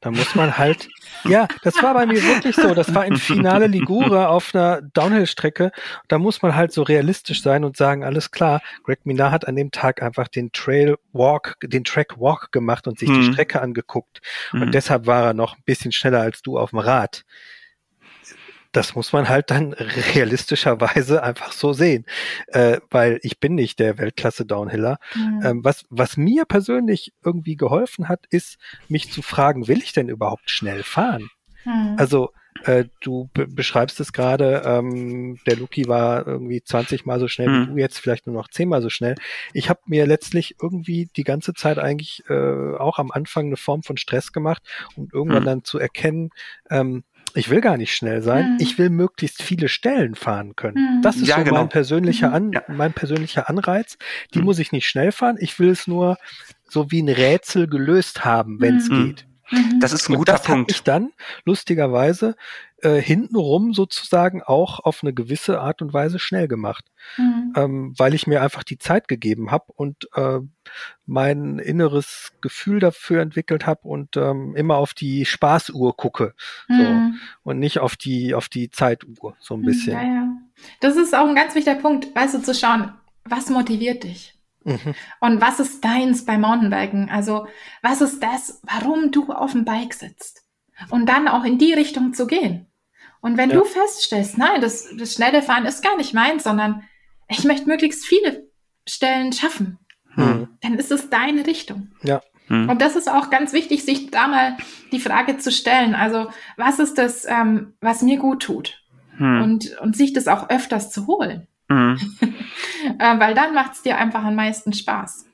[0.00, 0.88] Da muss man halt,
[1.24, 2.74] ja, das war bei mir wirklich so.
[2.74, 5.72] Das war in Finale Ligure auf einer Downhill-Strecke.
[6.08, 9.56] Da muss man halt so realistisch sein und sagen, alles klar, Greg Minar hat an
[9.56, 13.20] dem Tag einfach den Trail Walk, den Track Walk gemacht und sich mhm.
[13.20, 14.20] die Strecke angeguckt.
[14.52, 14.72] Und mhm.
[14.72, 17.24] deshalb war er noch ein bisschen schneller als du auf dem Rad
[18.72, 19.72] das muss man halt dann
[20.14, 22.04] realistischerweise einfach so sehen,
[22.48, 24.98] äh, weil ich bin nicht der Weltklasse-Downhiller.
[25.14, 25.40] Mhm.
[25.44, 28.58] Ähm, was, was mir persönlich irgendwie geholfen hat, ist,
[28.88, 31.30] mich zu fragen, will ich denn überhaupt schnell fahren?
[31.64, 31.96] Mhm.
[31.98, 32.30] Also
[32.64, 37.62] äh, du beschreibst es gerade, ähm, der Luki war irgendwie 20 mal so schnell mhm.
[37.62, 39.14] wie du, jetzt vielleicht nur noch 10 mal so schnell.
[39.52, 43.82] Ich habe mir letztlich irgendwie die ganze Zeit eigentlich äh, auch am Anfang eine Form
[43.82, 44.62] von Stress gemacht,
[44.96, 45.46] um irgendwann mhm.
[45.46, 46.30] dann zu erkennen,
[46.70, 47.04] ähm,
[47.34, 48.58] ich will gar nicht schnell sein, mhm.
[48.60, 50.96] ich will möglichst viele Stellen fahren können.
[50.96, 51.02] Mhm.
[51.02, 51.58] Das ist ja, so genau.
[51.58, 52.34] mein persönlicher mhm.
[52.34, 52.62] An, ja.
[52.68, 53.98] mein persönlicher Anreiz.
[54.34, 54.44] Die mhm.
[54.44, 56.16] muss ich nicht schnell fahren, ich will es nur
[56.68, 59.06] so wie ein Rätsel gelöst haben, wenn es mhm.
[59.06, 59.26] geht.
[59.50, 59.80] Mhm.
[59.80, 60.70] Das ist ein guter das Punkt.
[60.70, 61.12] Ich dann
[61.44, 62.36] lustigerweise
[62.82, 66.86] äh, hintenrum sozusagen auch auf eine gewisse Art und Weise schnell gemacht,
[67.16, 67.52] mhm.
[67.56, 70.38] ähm, weil ich mir einfach die Zeit gegeben habe und äh,
[71.06, 76.34] mein inneres Gefühl dafür entwickelt habe und ähm, immer auf die Spaßuhr gucke
[76.68, 77.18] mhm.
[77.44, 79.92] so, und nicht auf die auf die Zeituhr so ein mhm, bisschen.
[79.92, 80.28] Ja, ja.
[80.80, 82.92] Das ist auch ein ganz wichtiger Punkt, weißt du, zu schauen,
[83.24, 84.39] was motiviert dich.
[84.64, 84.94] Mhm.
[85.20, 87.08] Und was ist deins beim Mountainbiken?
[87.10, 87.46] Also,
[87.82, 90.44] was ist das, warum du auf dem Bike sitzt?
[90.90, 92.66] Und dann auch in die Richtung zu gehen.
[93.20, 93.56] Und wenn ja.
[93.56, 96.84] du feststellst, nein, das, das schnelle Fahren ist gar nicht meins, sondern
[97.28, 98.48] ich möchte möglichst viele
[98.86, 99.78] Stellen schaffen,
[100.16, 100.48] mhm.
[100.62, 101.92] dann ist es deine Richtung.
[102.02, 102.22] Ja.
[102.48, 102.68] Mhm.
[102.68, 104.56] Und das ist auch ganz wichtig, sich da mal
[104.90, 105.94] die Frage zu stellen.
[105.94, 108.82] Also, was ist das, ähm, was mir gut tut?
[109.18, 109.42] Mhm.
[109.42, 111.46] Und, und sich das auch öfters zu holen.
[111.70, 111.98] Mhm.
[112.98, 115.26] äh, weil dann macht es dir einfach am meisten Spaß.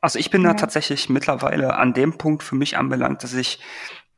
[0.00, 0.48] Also ich bin ja.
[0.48, 3.60] da tatsächlich mittlerweile an dem Punkt für mich anbelangt, dass ich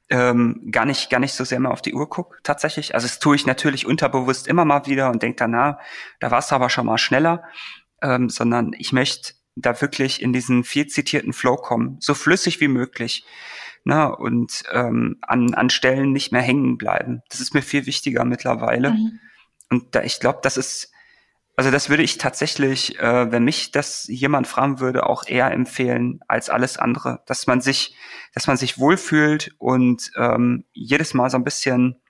[0.08, 2.94] ähm, gar nicht gar nicht so sehr mehr auf die Uhr gucke tatsächlich.
[2.94, 5.78] Also es tue ich natürlich unterbewusst immer mal wieder und denke danach,
[6.20, 7.42] da warst du aber schon mal schneller,
[8.02, 12.68] ähm, sondern ich möchte da wirklich in diesen viel zitierten Flow kommen, so flüssig wie
[12.68, 13.24] möglich.
[13.86, 17.20] Na, und ähm, an, an Stellen nicht mehr hängen bleiben.
[17.28, 18.92] Das ist mir viel wichtiger mittlerweile.
[18.92, 19.20] Mhm.
[19.70, 20.93] Und da, ich glaube, das ist
[21.56, 26.20] Also das würde ich tatsächlich, äh, wenn mich das jemand fragen würde, auch eher empfehlen
[26.26, 27.94] als alles andere, dass man sich,
[28.32, 32.00] dass man sich wohlfühlt und ähm, jedes Mal so ein bisschen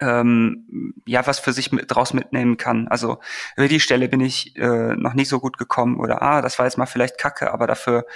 [0.00, 2.88] ähm, ja was für sich mit, draus mitnehmen kann.
[2.88, 3.18] Also
[3.56, 6.66] über die Stelle bin ich äh, noch nicht so gut gekommen oder ah, das war
[6.66, 8.06] jetzt mal vielleicht Kacke, aber dafür,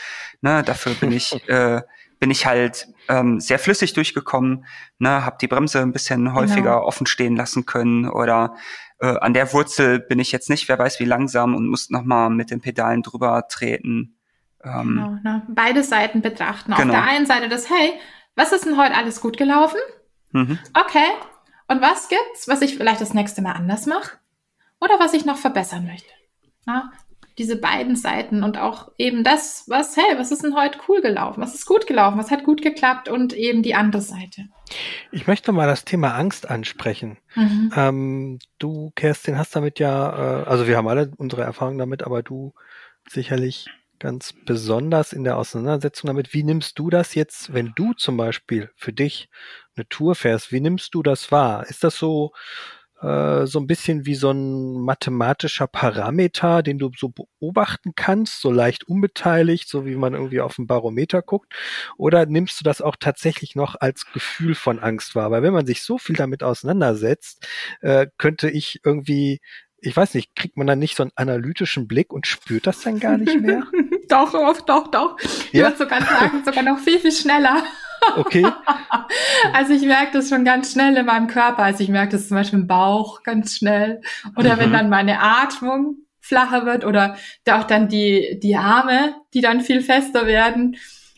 [0.40, 1.82] ne, dafür bin ich äh,
[2.18, 4.66] bin ich halt ähm, sehr flüssig durchgekommen,
[4.98, 6.84] ne, habe die Bremse ein bisschen häufiger genau.
[6.84, 8.54] offen stehen lassen können oder
[9.00, 12.04] äh, an der Wurzel bin ich jetzt nicht, wer weiß wie langsam und muss noch
[12.04, 14.16] mal mit den Pedalen drüber treten.
[14.62, 15.42] Ähm, genau, ne?
[15.48, 16.72] Beide Seiten betrachten.
[16.74, 16.82] Genau.
[16.82, 17.94] Auf der einen Seite das, hey,
[18.36, 19.78] was ist denn heute alles gut gelaufen?
[20.32, 20.58] Mhm.
[20.74, 21.08] Okay,
[21.68, 24.18] und was gibt's, was ich vielleicht das nächste Mal anders mache?
[24.80, 26.10] Oder was ich noch verbessern möchte?
[26.66, 26.92] Na,
[27.38, 31.40] diese beiden Seiten und auch eben das, was, hey, was ist denn heute cool gelaufen?
[31.40, 32.18] Was ist gut gelaufen?
[32.18, 33.08] Was hat gut geklappt?
[33.08, 34.48] Und eben die andere Seite.
[35.10, 37.18] Ich möchte mal das Thema Angst ansprechen.
[37.34, 37.72] Mhm.
[37.76, 42.22] Ähm, du, Kerstin, hast damit ja, äh, also wir haben alle unsere Erfahrungen damit, aber
[42.22, 42.52] du
[43.08, 43.66] sicherlich
[43.98, 46.32] ganz besonders in der Auseinandersetzung damit.
[46.34, 49.28] Wie nimmst du das jetzt, wenn du zum Beispiel für dich
[49.76, 50.50] eine Tour fährst?
[50.52, 51.66] Wie nimmst du das wahr?
[51.68, 52.32] Ist das so,
[53.00, 58.50] äh, so ein bisschen wie so ein mathematischer Parameter, den du so beobachten kannst, so
[58.50, 61.54] leicht unbeteiligt, so wie man irgendwie auf dem Barometer guckt?
[61.96, 65.30] Oder nimmst du das auch tatsächlich noch als Gefühl von Angst wahr?
[65.30, 67.46] Weil wenn man sich so viel damit auseinandersetzt,
[67.80, 69.40] äh, könnte ich irgendwie
[69.82, 73.00] ich weiß nicht, kriegt man dann nicht so einen analytischen Blick und spürt das dann
[73.00, 73.62] gar nicht mehr?
[74.10, 75.16] doch, doch, doch.
[75.18, 75.68] Ich ja?
[75.68, 77.62] würde sogar sagen, sogar noch viel, viel schneller.
[78.16, 78.46] Okay.
[79.52, 81.62] Also ich merke das schon ganz schnell in meinem Körper.
[81.62, 84.02] Also ich merke das zum Beispiel im Bauch ganz schnell.
[84.36, 84.60] Oder mhm.
[84.60, 87.16] wenn dann meine Atmung flacher wird oder
[87.50, 90.76] auch dann die, die Arme, die dann viel fester werden.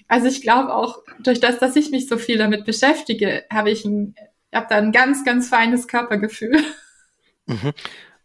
[0.09, 3.85] Also ich glaube auch, durch das, dass ich mich so viel damit beschäftige, habe ich
[3.85, 4.14] ein,
[4.55, 6.62] habe da ein ganz, ganz feines Körpergefühl.
[7.47, 7.72] Mhm.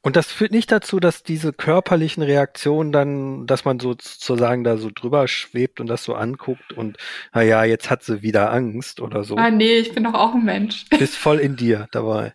[0.02, 4.90] Und das führt nicht dazu, dass diese körperlichen Reaktionen dann, dass man sozusagen da so
[4.94, 6.98] drüber schwebt und das so anguckt und,
[7.34, 9.36] naja, jetzt hat sie wieder Angst oder so.
[9.36, 10.86] Ah, nee, ich bin doch auch ein Mensch.
[10.90, 12.34] Bist voll in dir dabei.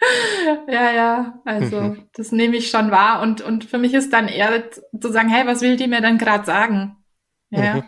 [0.68, 2.08] ja, ja, also mhm.
[2.14, 5.46] das nehme ich schon wahr und, und für mich ist dann eher zu sagen, hey,
[5.46, 6.96] was will die mir denn gerade sagen?
[7.50, 7.82] Ja, mhm.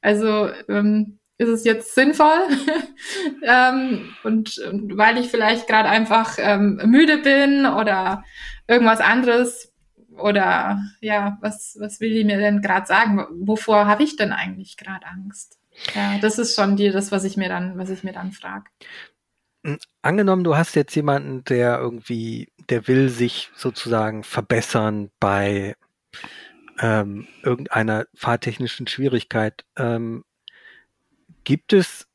[0.00, 2.48] also ähm, ist es jetzt sinnvoll?
[3.42, 8.24] ähm, und, und, weil ich vielleicht gerade einfach ähm, müde bin oder
[8.66, 9.72] irgendwas anderes
[10.18, 13.26] oder ja, was, was will die mir denn gerade sagen?
[13.40, 15.58] Wovor habe ich denn eigentlich gerade Angst?
[15.94, 18.64] Ja, das ist schon die, das, was ich mir dann, was ich mir dann frage.
[19.64, 25.76] Hm, angenommen, du hast jetzt jemanden, der irgendwie, der will sich sozusagen verbessern bei
[26.78, 29.64] ähm, irgendeiner fahrtechnischen Schwierigkeit.
[29.76, 30.24] Ähm,
[31.46, 32.06] gibt es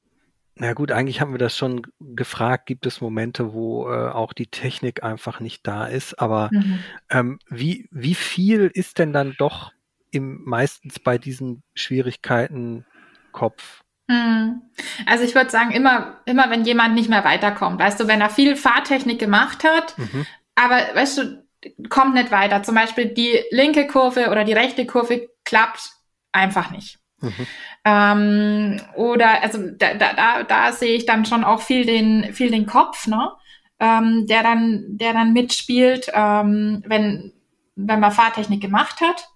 [0.62, 2.68] na gut, eigentlich haben wir das schon gefragt.
[2.68, 6.20] Gibt es Momente, wo äh, auch die Technik einfach nicht da ist?
[6.20, 6.84] Aber mhm.
[7.10, 9.72] ähm, wie, wie viel ist denn dann doch
[10.12, 12.86] im, meistens bei diesen Schwierigkeiten
[13.32, 13.84] Kopf?
[14.06, 14.62] Mhm.
[15.08, 18.30] Also ich würde sagen, immer, immer wenn jemand nicht mehr weiterkommt, weißt du, wenn er
[18.30, 20.28] viel Fahrtechnik gemacht hat, mhm.
[20.54, 21.44] aber weißt du,
[21.90, 22.62] kommt nicht weiter.
[22.62, 25.92] Zum Beispiel die linke Kurve oder die rechte Kurve klappt
[26.32, 27.01] einfach nicht.
[27.22, 27.47] Mhm.
[27.86, 32.65] Ähm, oder also da, da, da, sehe ich dann schon auch viel den, viel den
[32.65, 33.32] Kopf, ne?
[33.80, 37.34] Ähm, der dann, der dann mitspielt, ähm, wenn,
[37.76, 39.30] wenn man Fahrtechnik gemacht hat.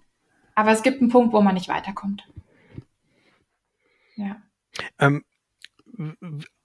[0.54, 2.28] Aber es gibt einen Punkt, wo man nicht weiterkommt.
[4.16, 4.38] Ja.
[5.00, 5.24] Ähm,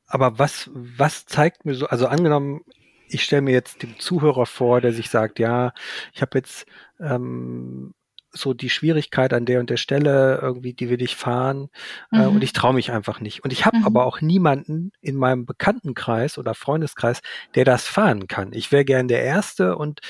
[0.06, 2.62] aber was, was zeigt mir so, also angenommen,
[3.08, 5.72] ich stelle mir jetzt den Zuhörer vor, der sich sagt, ja,
[6.12, 6.66] ich habe jetzt
[7.00, 7.94] ähm,
[8.32, 11.68] so die Schwierigkeit an der und der Stelle irgendwie, die will ich fahren
[12.12, 12.22] äh, mhm.
[12.22, 13.44] äh, und ich traue mich einfach nicht.
[13.44, 13.86] Und ich habe mhm.
[13.86, 17.20] aber auch niemanden in meinem Bekanntenkreis oder Freundeskreis,
[17.54, 18.52] der das fahren kann.
[18.52, 20.00] Ich wäre gern der Erste und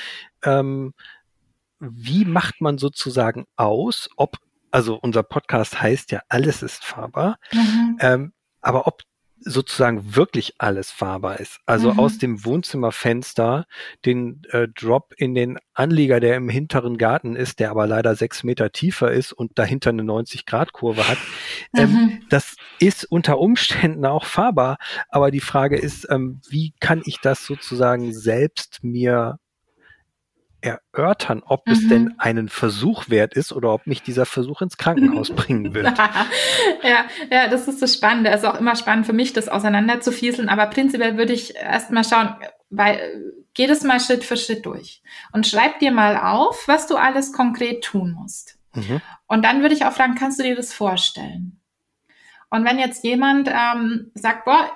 [0.43, 0.93] ähm,
[1.79, 4.37] wie macht man sozusagen aus, ob,
[4.71, 7.97] also unser Podcast heißt ja, alles ist fahrbar, mhm.
[8.01, 9.03] ähm, aber ob
[9.41, 11.61] sozusagen wirklich alles fahrbar ist.
[11.67, 11.99] Also mhm.
[11.99, 13.67] aus dem Wohnzimmerfenster
[14.05, 18.45] den äh, Drop in den Anlieger, der im hinteren Garten ist, der aber leider sechs
[18.45, 21.19] Meter tiefer ist und dahinter eine 90-Grad-Kurve hat.
[21.77, 22.23] Ähm, mhm.
[22.29, 24.77] Das ist unter Umständen auch fahrbar.
[25.09, 29.39] Aber die Frage ist, ähm, wie kann ich das sozusagen selbst mir
[30.61, 31.73] erörtern, ob mhm.
[31.73, 35.97] es denn einen Versuch wert ist oder ob mich dieser Versuch ins Krankenhaus bringen wird.
[36.83, 38.31] ja, ja, das ist das Spannende.
[38.31, 40.49] Es ist auch immer spannend für mich, das auseinanderzufieseln.
[40.49, 42.35] Aber prinzipiell würde ich erstmal schauen,
[42.71, 45.03] weil geh das mal Schritt für Schritt durch
[45.33, 48.59] und schreib dir mal auf, was du alles konkret tun musst.
[48.75, 49.01] Mhm.
[49.27, 51.61] Und dann würde ich auch fragen, kannst du dir das vorstellen?
[52.51, 54.71] Und wenn jetzt jemand ähm, sagt, boah,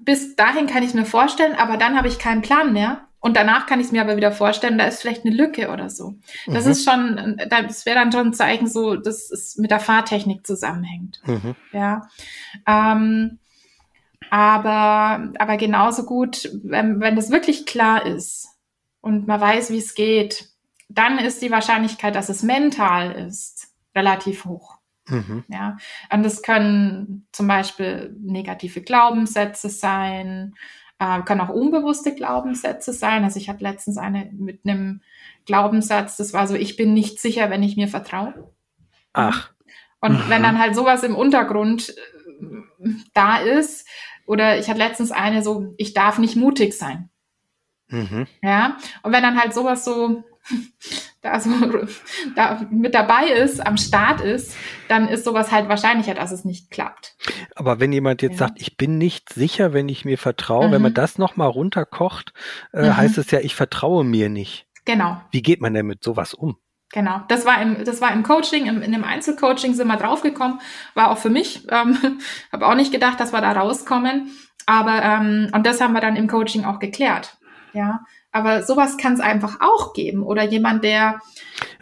[0.00, 3.66] bis dahin kann ich mir vorstellen, aber dann habe ich keinen Plan mehr, Und danach
[3.66, 6.14] kann ich es mir aber wieder vorstellen, da ist vielleicht eine Lücke oder so.
[6.46, 6.70] Das mhm.
[6.70, 11.20] ist schon, das wäre dann schon ein Zeichen, so, dass es mit der Fahrtechnik zusammenhängt.
[11.24, 11.56] Mhm.
[11.72, 12.08] Ja.
[12.66, 13.38] Ähm,
[14.30, 18.48] aber, aber genauso gut, wenn, wenn das wirklich klar ist
[19.00, 20.50] und man weiß, wie es geht,
[20.88, 24.78] dann ist die Wahrscheinlichkeit, dass es mental ist, relativ hoch.
[25.08, 25.44] Mhm.
[25.48, 25.78] Ja,
[26.12, 30.54] und das können zum Beispiel negative Glaubenssätze sein,
[30.98, 33.24] äh, können auch unbewusste Glaubenssätze sein.
[33.24, 35.00] Also ich hatte letztens eine mit einem
[35.46, 38.52] Glaubenssatz, das war so, ich bin nicht sicher, wenn ich mir vertraue.
[39.12, 39.50] Ach.
[40.00, 40.28] Und mhm.
[40.28, 43.86] wenn dann halt sowas im Untergrund äh, da ist,
[44.26, 47.08] oder ich hatte letztens eine so, ich darf nicht mutig sein.
[47.88, 48.26] Mhm.
[48.42, 50.22] Ja, und wenn dann halt sowas so
[51.22, 51.50] da, so,
[52.34, 54.56] da mit dabei ist, am Start ist,
[54.88, 57.16] dann ist sowas halt wahrscheinlicher, dass es nicht klappt.
[57.54, 58.48] Aber wenn jemand jetzt ja.
[58.48, 60.72] sagt, ich bin nicht sicher, wenn ich mir vertraue, mhm.
[60.72, 62.32] wenn man das nochmal runterkocht,
[62.72, 62.96] äh, mhm.
[62.96, 64.66] heißt es ja, ich vertraue mir nicht.
[64.84, 65.20] Genau.
[65.30, 66.56] Wie geht man denn mit sowas um?
[66.90, 70.60] Genau, das war im, das war im Coaching, im, in dem Einzelcoaching sind wir draufgekommen,
[70.94, 71.98] war auch für mich, ähm,
[72.52, 74.30] habe auch nicht gedacht, dass wir da rauskommen,
[74.64, 77.36] aber ähm, und das haben wir dann im Coaching auch geklärt,
[77.74, 78.00] ja,
[78.32, 80.22] aber sowas kann es einfach auch geben.
[80.22, 81.20] Oder jemand, der,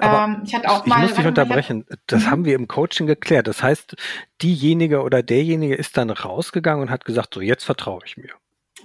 [0.01, 1.03] ähm, ich hatte auch ich mal.
[1.03, 1.85] Ich muss dich unterbrechen.
[2.07, 2.31] Das mhm.
[2.31, 3.49] haben wir im Coaching geklärt.
[3.49, 3.97] Das heißt,
[4.43, 8.31] diejenige oder derjenige ist dann rausgegangen und hat gesagt, so jetzt vertraue ich mir.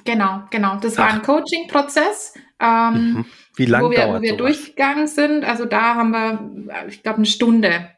[0.04, 0.78] Genau, genau.
[0.78, 1.04] Das Ach.
[1.04, 2.34] war ein Coaching-Prozess.
[2.60, 3.26] Ähm, mhm.
[3.56, 5.44] Wie lange wo wir, wo wir durchgegangen sind.
[5.46, 7.90] Also da haben wir, ich glaube, eine Stunde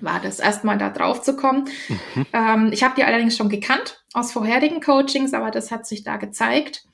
[0.00, 1.68] war das erstmal da drauf zu kommen.
[1.88, 2.26] Mhm.
[2.32, 6.16] Ähm, ich habe die allerdings schon gekannt aus vorherigen Coachings, aber das hat sich da
[6.16, 6.84] gezeigt.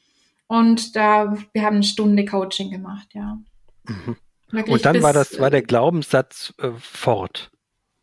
[0.53, 3.39] Und da, wir haben eine Stunde Coaching gemacht, ja.
[3.89, 4.17] Mhm.
[4.51, 7.51] Und dann bis, war das, war der Glaubenssatz äh, fort.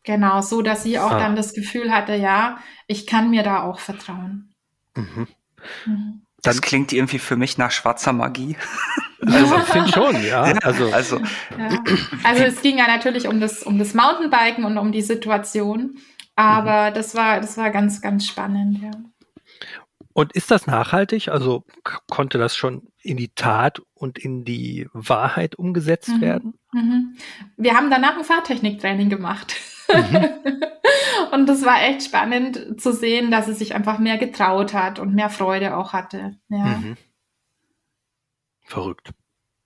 [0.02, 1.20] Genau, so dass sie auch ah.
[1.20, 4.56] dann das Gefühl hatte, ja, ich kann mir da auch vertrauen.
[4.96, 5.28] Mhm.
[5.86, 6.22] Mhm.
[6.42, 8.58] Das klingt irgendwie für mich nach schwarzer Magie.
[9.22, 10.44] Also ich finde schon, ja.
[10.64, 11.84] Also, also, ja.
[12.24, 15.98] also es ging ja natürlich um das, um das Mountainbiken und um die Situation.
[16.38, 16.94] Aber mhm.
[16.94, 18.92] das war, das war ganz, ganz spannend, ja.
[20.20, 21.30] Und ist das nachhaltig?
[21.30, 21.64] Also
[22.10, 26.20] konnte das schon in die Tat und in die Wahrheit umgesetzt mhm.
[26.20, 26.60] werden?
[26.74, 27.16] Mhm.
[27.56, 29.56] Wir haben danach ein Fahrtechniktraining gemacht.
[29.88, 30.30] Mhm.
[31.32, 35.16] und das war echt spannend zu sehen, dass es sich einfach mehr getraut hat und
[35.16, 36.38] mehr Freude auch hatte.
[36.50, 36.66] Ja.
[36.66, 36.98] Mhm.
[38.66, 39.12] Verrückt.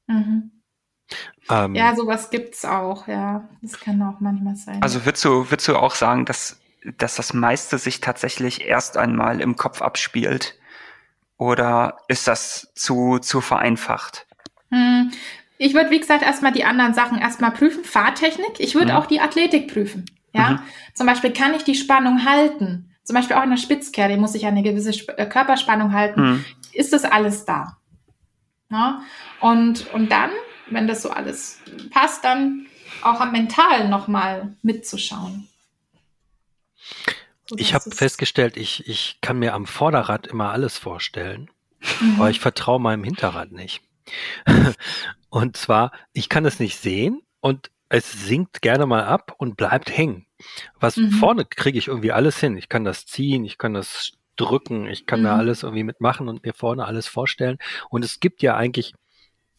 [0.06, 0.51] Mhm.
[1.49, 3.49] Ähm, ja, sowas gibt's auch, ja.
[3.64, 4.84] Das kann auch manchmal sein.
[4.84, 6.62] Also würdest du, würdest du auch sagen, dass
[6.97, 10.55] dass das meiste sich tatsächlich erst einmal im Kopf abspielt?
[11.38, 14.25] Oder ist das zu, zu vereinfacht?
[14.71, 15.11] Hm.
[15.57, 17.84] Ich würde, wie gesagt, erstmal die anderen Sachen erstmal prüfen.
[17.84, 18.59] Fahrtechnik.
[18.59, 18.97] Ich würde mhm.
[18.97, 20.05] auch die Athletik prüfen.
[20.34, 20.59] Ja, mhm.
[20.93, 22.89] zum Beispiel kann ich die Spannung halten.
[23.03, 26.21] Zum Beispiel auch in der Spitzkehre muss ich eine gewisse Sp äh, Körperspannung halten.
[26.21, 26.45] Mhm.
[26.73, 27.77] Ist das alles da?
[28.69, 29.03] Ja?
[29.39, 30.31] Und, und dann,
[30.69, 31.59] wenn das so alles
[31.91, 32.65] passt, dann
[33.03, 35.47] auch am Mentalen nochmal mitzuschauen.
[37.56, 41.50] Ich habe festgestellt, ich, ich kann mir am Vorderrad immer alles vorstellen,
[42.00, 42.16] mhm.
[42.18, 43.82] aber ich vertraue meinem Hinterrad nicht.
[45.30, 49.96] und zwar, ich kann es nicht sehen und es sinkt gerne mal ab und bleibt
[49.96, 50.26] hängen.
[50.80, 51.12] Was mhm.
[51.12, 52.58] vorne kriege ich irgendwie alles hin.
[52.58, 55.26] Ich kann das ziehen, ich kann das drücken, ich kann mhm.
[55.26, 57.60] da alles irgendwie mitmachen und mir vorne alles vorstellen.
[57.89, 58.94] Und es gibt ja eigentlich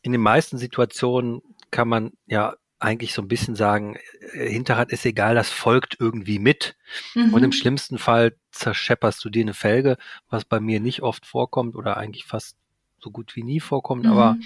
[0.03, 2.55] in den meisten Situationen kann man ja
[2.85, 3.97] eigentlich so ein bisschen sagen,
[4.35, 6.77] äh, Hinterrad ist egal, das folgt irgendwie mit.
[7.15, 7.33] Mhm.
[7.33, 7.53] Und im mhm.
[7.53, 9.97] schlimmsten Fall zerschepperst du dir eine Felge,
[10.29, 12.57] was bei mir nicht oft vorkommt oder eigentlich fast
[13.01, 14.05] so gut wie nie vorkommt.
[14.05, 14.13] Mhm.
[14.13, 14.37] Aber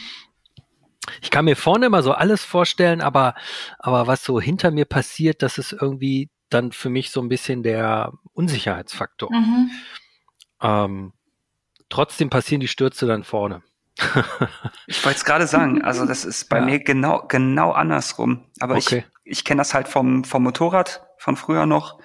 [1.21, 3.35] ich kann mir vorne immer so alles vorstellen, aber,
[3.79, 7.63] aber was so hinter mir passiert, das ist irgendwie dann für mich so ein bisschen
[7.63, 9.31] der Unsicherheitsfaktor.
[9.33, 9.71] Mhm.
[10.63, 11.13] Ähm,
[11.89, 13.63] trotzdem passieren die Stürze dann vorne
[14.87, 16.65] ich wollte es gerade sagen, also das ist bei ja.
[16.65, 18.45] mir genau, genau andersrum.
[18.61, 19.05] Aber okay.
[19.25, 21.99] ich, ich kenne das halt vom, vom Motorrad von früher noch.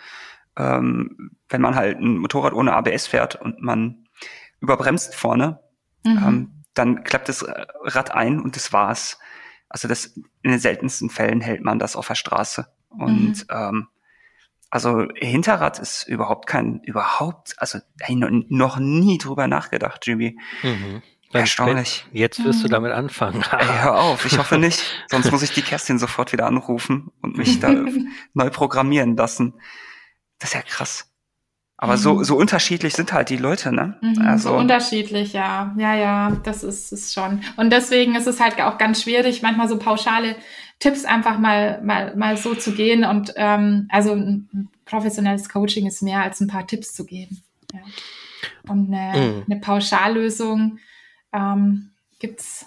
[0.56, 4.08] Ähm, wenn man halt ein Motorrad ohne ABS fährt und man
[4.60, 5.60] überbremst vorne,
[6.04, 6.18] mhm.
[6.18, 7.46] ähm, dann klappt das
[7.84, 9.20] Rad ein und das war's.
[9.70, 12.68] Also das in den seltensten Fällen hält man das auf der Straße.
[12.89, 13.46] Und mhm.
[13.50, 13.88] ähm,
[14.70, 17.78] also Hinterrad ist überhaupt kein, überhaupt, also
[18.10, 20.39] noch nie drüber nachgedacht, Jimmy.
[20.64, 21.04] Mhm.
[21.40, 22.06] Erstaunlich.
[22.12, 22.72] Jetzt wirst du mhm.
[22.72, 23.44] damit anfangen.
[23.52, 24.84] Ey, hör auf, ich hoffe nicht.
[25.08, 27.74] Sonst muss ich die Kerstin sofort wieder anrufen und mich da
[28.34, 29.54] neu programmieren lassen.
[30.40, 31.10] Das ist ja krass.
[31.78, 31.98] Aber mhm.
[31.98, 33.98] so, so unterschiedlich sind halt die Leute, ne?
[34.02, 34.50] Mhm, also.
[34.50, 35.76] So unterschiedlich, ja.
[35.78, 37.42] Ja, ja, das ist es schon.
[37.58, 40.36] Und deswegen ist es halt auch ganz schwierig, manchmal so pauschale
[40.80, 43.04] Tipps einfach mal, mal, mal so zu gehen.
[43.04, 47.42] Und ähm, also ein professionelles Coaching ist mehr als ein paar Tipps zu geben.
[47.74, 47.80] Ja.
[48.70, 49.44] Und eine, mhm.
[49.50, 50.80] eine Pauschallösung
[51.34, 52.66] ähm, gibt's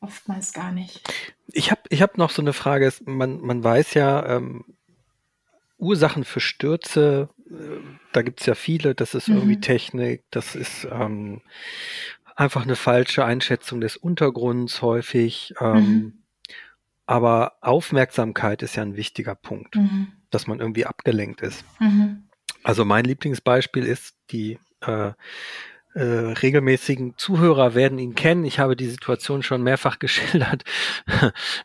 [0.00, 1.02] oftmals gar nicht.
[1.52, 2.92] Ich habe ich hab noch so eine Frage.
[3.04, 4.64] Man, man weiß ja, ähm,
[5.78, 7.80] Ursachen für Stürze, äh,
[8.12, 8.94] da gibt's ja viele.
[8.94, 9.62] Das ist irgendwie Mhm.
[9.62, 11.40] Technik, das ist ähm,
[12.36, 15.54] einfach eine falsche Einschätzung des Untergrunds häufig.
[15.60, 16.12] Ähm, Mhm.
[17.06, 20.08] Aber Aufmerksamkeit ist ja ein wichtiger Punkt, Mhm.
[20.30, 21.64] dass man irgendwie abgelenkt ist.
[21.80, 22.24] Mhm.
[22.62, 25.12] Also mein Lieblingsbeispiel ist die äh,
[25.94, 28.44] äh, regelmäßigen Zuhörer werden ihn kennen.
[28.44, 30.64] Ich habe die Situation schon mehrfach geschildert.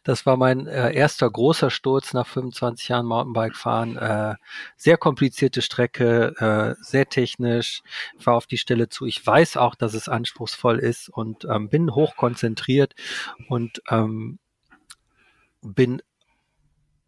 [0.03, 3.97] Das war mein äh, erster großer Sturz nach 25 Jahren Mountainbike fahren.
[3.97, 4.35] Äh,
[4.75, 6.35] sehr komplizierte Strecke,
[6.79, 7.81] äh, sehr technisch.
[8.17, 9.05] Ich war auf die Stelle zu.
[9.05, 12.95] Ich weiß auch, dass es anspruchsvoll ist und ähm, bin hoch konzentriert
[13.49, 14.39] und ähm,
[15.61, 16.01] bin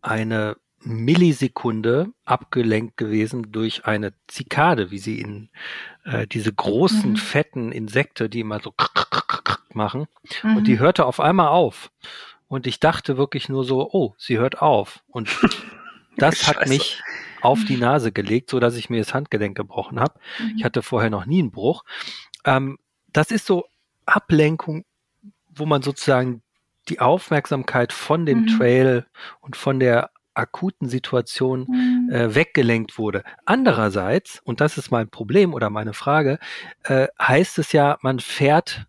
[0.02, 5.50] eine Millisekunde abgelenkt gewesen durch eine Zikade, wie sie in
[6.04, 7.16] äh, diese großen, Mhm.
[7.18, 8.74] fetten Insekte, die immer so
[9.74, 10.06] machen.
[10.44, 10.58] Mhm.
[10.58, 11.92] Und die hörte auf einmal auf.
[12.48, 15.04] Und ich dachte wirklich nur so, oh, sie hört auf.
[15.08, 15.28] Und
[16.18, 17.02] das hat mich
[17.42, 20.20] auf die Nase gelegt, so dass ich mir das Handgelenk gebrochen habe.
[20.40, 20.54] Mhm.
[20.58, 21.84] Ich hatte vorher noch nie einen Bruch.
[22.46, 22.78] Ähm,
[23.12, 23.66] das ist so
[24.06, 24.86] Ablenkung,
[25.50, 26.42] wo man sozusagen
[26.90, 28.48] die Aufmerksamkeit von dem Mhm.
[28.48, 29.06] Trail
[29.42, 32.10] und von der akuten Situation Mhm.
[32.12, 33.24] äh, weggelenkt wurde.
[33.46, 36.40] Andererseits, und das ist mein Problem oder meine Frage,
[36.84, 38.86] äh, heißt es ja, man fährt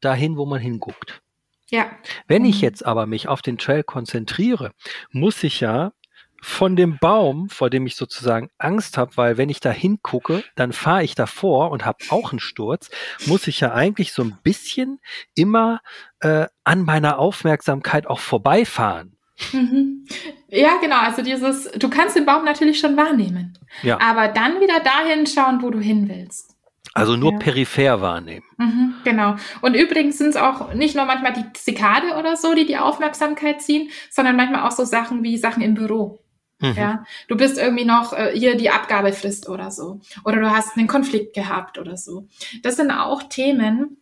[0.00, 1.22] dahin, wo man hinguckt.
[1.70, 1.90] ja.
[2.26, 2.62] Wenn ich Mhm.
[2.62, 4.72] jetzt aber mich auf den Trail konzentriere,
[5.10, 5.92] muss ich ja
[6.40, 10.72] von dem Baum, vor dem ich sozusagen Angst habe, weil wenn ich da hingucke, dann
[10.72, 12.90] fahre ich davor und habe auch einen Sturz,
[13.26, 15.00] muss ich ja eigentlich so ein bisschen
[15.34, 15.80] immer
[16.20, 19.16] äh, an meiner Aufmerksamkeit auch vorbeifahren.
[19.52, 20.06] Mhm.
[20.48, 20.96] Ja, genau.
[20.98, 24.00] Also dieses, du kannst den Baum natürlich schon wahrnehmen, Ja.
[24.00, 26.54] aber dann wieder dahin schauen, wo du hin willst.
[26.94, 27.38] Also nur Ja.
[27.38, 28.44] peripher wahrnehmen.
[28.56, 29.36] Mhm, genau.
[29.60, 33.60] Und übrigens sind es auch nicht nur manchmal die Zikade oder so, die die Aufmerksamkeit
[33.62, 36.20] ziehen, sondern manchmal auch so Sachen wie Sachen im Büro.
[36.60, 36.72] Mhm.
[36.76, 40.00] Ja, du bist irgendwie noch äh, hier die Abgabefrist oder so.
[40.24, 42.26] Oder du hast einen Konflikt gehabt oder so.
[42.62, 43.98] Das sind auch Themen,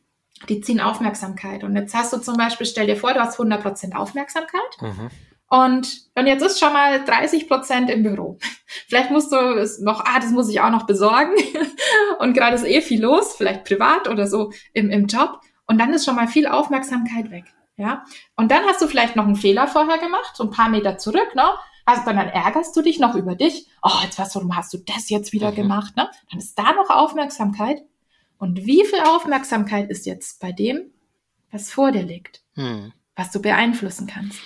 [0.49, 1.65] die ziehen Aufmerksamkeit.
[1.65, 4.61] Und jetzt hast du zum Beispiel, stell dir vor, du hast 100% Aufmerksamkeit.
[4.81, 5.11] Mhm.
[5.49, 8.39] Und, und jetzt ist schon mal 30 Prozent im Büro.
[8.89, 11.33] Vielleicht musst du es noch, ah, das muss ich auch noch besorgen.
[12.19, 15.41] Und gerade ist eh viel los, vielleicht privat oder so im, im Job.
[15.67, 17.45] Und dann ist schon mal viel Aufmerksamkeit weg.
[17.77, 18.05] Ja.
[18.37, 21.35] Und dann hast du vielleicht noch einen Fehler vorher gemacht, so ein paar Meter zurück,
[21.35, 21.45] ne?
[21.85, 23.67] Also dann, dann ärgerst du dich noch über dich.
[23.83, 25.57] Oh, jetzt was, warum hast du das jetzt wieder Mhm.
[25.57, 26.11] gemacht, ne?
[26.31, 27.83] Dann ist da noch Aufmerksamkeit.
[28.39, 30.91] Und wie viel Aufmerksamkeit ist jetzt bei dem,
[31.53, 32.43] was vor dir liegt?
[32.57, 32.93] Mhm.
[33.15, 34.39] was du beeinflussen kannst.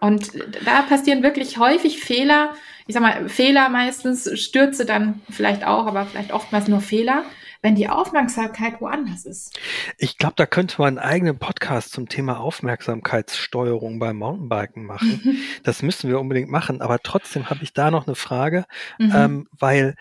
[0.00, 0.32] Und
[0.64, 2.54] da passieren wirklich häufig Fehler.
[2.86, 7.24] Ich sag mal, Fehler meistens, Stürze dann vielleicht auch, aber vielleicht oftmals nur Fehler,
[7.62, 9.58] wenn die Aufmerksamkeit woanders ist.
[9.98, 15.38] Ich glaube, da könnte man einen eigenen Podcast zum Thema Aufmerksamkeitssteuerung beim Mountainbiken machen.
[15.62, 16.80] Das müssen wir unbedingt machen.
[16.80, 18.66] Aber trotzdem habe ich da noch eine Frage,
[18.98, 19.12] Mhm.
[19.14, 19.94] ähm, weil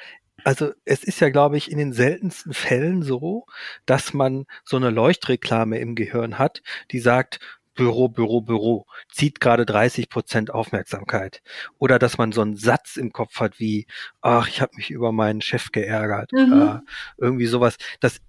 [0.44, 3.48] also es ist ja, glaube ich, in den seltensten Fällen so,
[3.88, 7.40] dass man so eine Leuchtreklame im Gehirn hat, die sagt,
[7.76, 11.42] Büro, Büro, Büro, zieht gerade 30 Prozent Aufmerksamkeit.
[11.78, 13.86] Oder dass man so einen Satz im Kopf hat wie,
[14.22, 16.32] ach, ich habe mich über meinen Chef geärgert.
[16.32, 16.54] Mhm.
[16.54, 16.84] Oder
[17.18, 17.78] irgendwie sowas.
[18.00, 18.20] Das,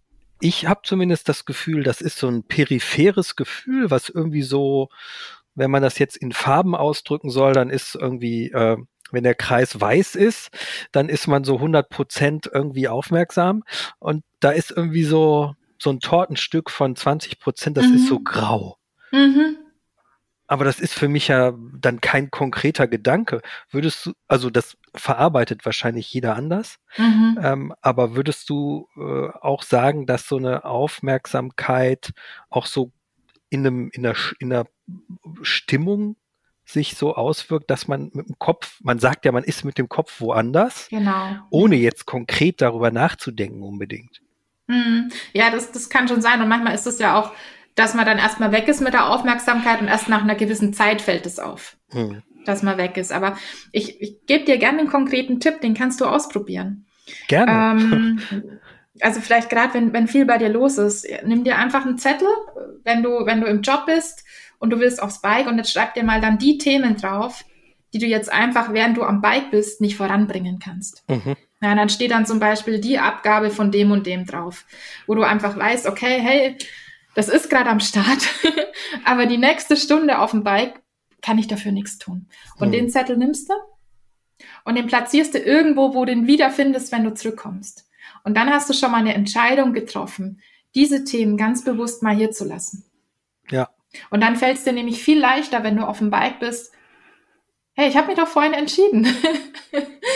[0.41, 4.89] ich habe zumindest das Gefühl, das ist so ein peripheres Gefühl, was irgendwie so,
[5.55, 8.77] wenn man das jetzt in Farben ausdrücken soll, dann ist irgendwie, äh,
[9.13, 10.51] wenn der Kreis weiß ist,
[10.93, 13.63] dann ist man so 100 Prozent irgendwie aufmerksam.
[13.99, 17.95] Und da ist irgendwie so, so ein Tortenstück von 20 Prozent, das Mhm.
[17.95, 18.77] ist so grau.
[19.13, 19.57] Mhm.
[20.49, 23.43] Aber das ist für mich ja dann kein konkreter Gedanke.
[23.71, 27.39] Würdest du, also das verarbeitet wahrscheinlich jeder anders, Mhm.
[27.43, 32.13] ähm, aber würdest du äh, auch sagen, dass so eine Aufmerksamkeit
[32.49, 32.93] auch so
[33.51, 34.67] in einem, in der, Sch- in der
[35.43, 36.17] Stimmung
[36.65, 39.89] sich so auswirkt, dass man mit dem Kopf, man sagt ja, man ist mit dem
[39.89, 41.37] Kopf woanders, Genau.
[41.51, 44.21] ohne jetzt konkret darüber nachzudenken unbedingt.
[44.69, 45.11] Mhm.
[45.33, 46.41] Ja, das, das kann schon sein.
[46.43, 47.33] Und manchmal ist es ja auch,
[47.77, 51.01] dass man dann erstmal weg ist mit der Aufmerksamkeit und erst nach einer gewissen Zeit
[51.01, 51.77] fällt es auf.
[51.93, 52.23] Hm.
[52.45, 53.13] dass man weg ist.
[53.13, 53.37] Aber
[53.73, 56.87] ich, ich gebe dir gerne einen konkreten Tipp, den kannst du ausprobieren.
[57.29, 57.81] Gerne.
[57.81, 58.21] Ähm,
[59.01, 62.29] also vielleicht gerade, wenn, wenn viel bei dir los ist, nimm dir einfach einen Zettel,
[62.85, 64.25] wenn du, wenn du im Job bist
[64.59, 67.45] und du willst aufs Bike und jetzt schreib dir mal dann die Themen drauf,
[67.93, 71.05] die du jetzt einfach, während du am Bike bist, nicht voranbringen kannst.
[71.09, 71.37] Mhm.
[71.63, 74.65] Ja, dann steht dann zum Beispiel die Abgabe von dem und dem drauf,
[75.07, 76.57] wo du einfach weißt, okay, hey,
[77.17, 78.29] das ist gerade am Start,
[79.05, 80.83] aber die nächste Stunde auf dem Bike
[81.23, 82.29] kann ich dafür nichts tun.
[82.59, 82.73] Und Hm.
[82.73, 83.55] den Zettel nimmst du
[84.65, 87.89] und den platzierst du irgendwo, wo du den wiederfindest, wenn du zurückkommst.
[88.23, 90.41] Und dann hast du schon mal eine Entscheidung getroffen,
[90.75, 92.85] diese Themen ganz bewusst mal hier zu lassen.
[93.51, 93.71] Ja.
[94.11, 96.73] Und dann fällt es dir nämlich viel leichter, wenn du auf dem Bike bist.
[97.75, 99.07] Hey, ich habe mich doch vorhin entschieden.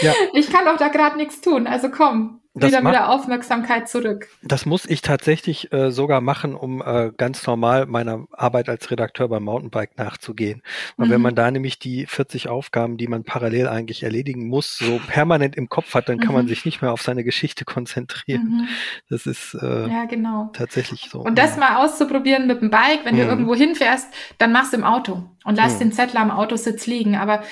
[0.03, 0.15] Ja.
[0.33, 1.67] Ich kann doch da gerade nichts tun.
[1.67, 4.27] Also komm, das wieder wieder Aufmerksamkeit zurück.
[4.43, 9.29] Das muss ich tatsächlich äh, sogar machen, um äh, ganz normal meiner Arbeit als Redakteur
[9.29, 10.63] beim Mountainbike nachzugehen.
[10.97, 11.11] Weil mhm.
[11.13, 15.55] wenn man da nämlich die 40 Aufgaben, die man parallel eigentlich erledigen muss, so permanent
[15.55, 16.35] im Kopf hat, dann kann mhm.
[16.35, 18.43] man sich nicht mehr auf seine Geschichte konzentrieren.
[18.43, 18.69] Mhm.
[19.09, 20.51] Das ist äh, ja, genau.
[20.53, 21.21] tatsächlich so.
[21.21, 23.31] Und das mal auszuprobieren mit dem Bike, wenn du mhm.
[23.31, 25.79] irgendwo hinfährst, dann machst du im Auto und lass mhm.
[25.79, 27.15] den Zettel am Autositz liegen.
[27.15, 27.45] Aber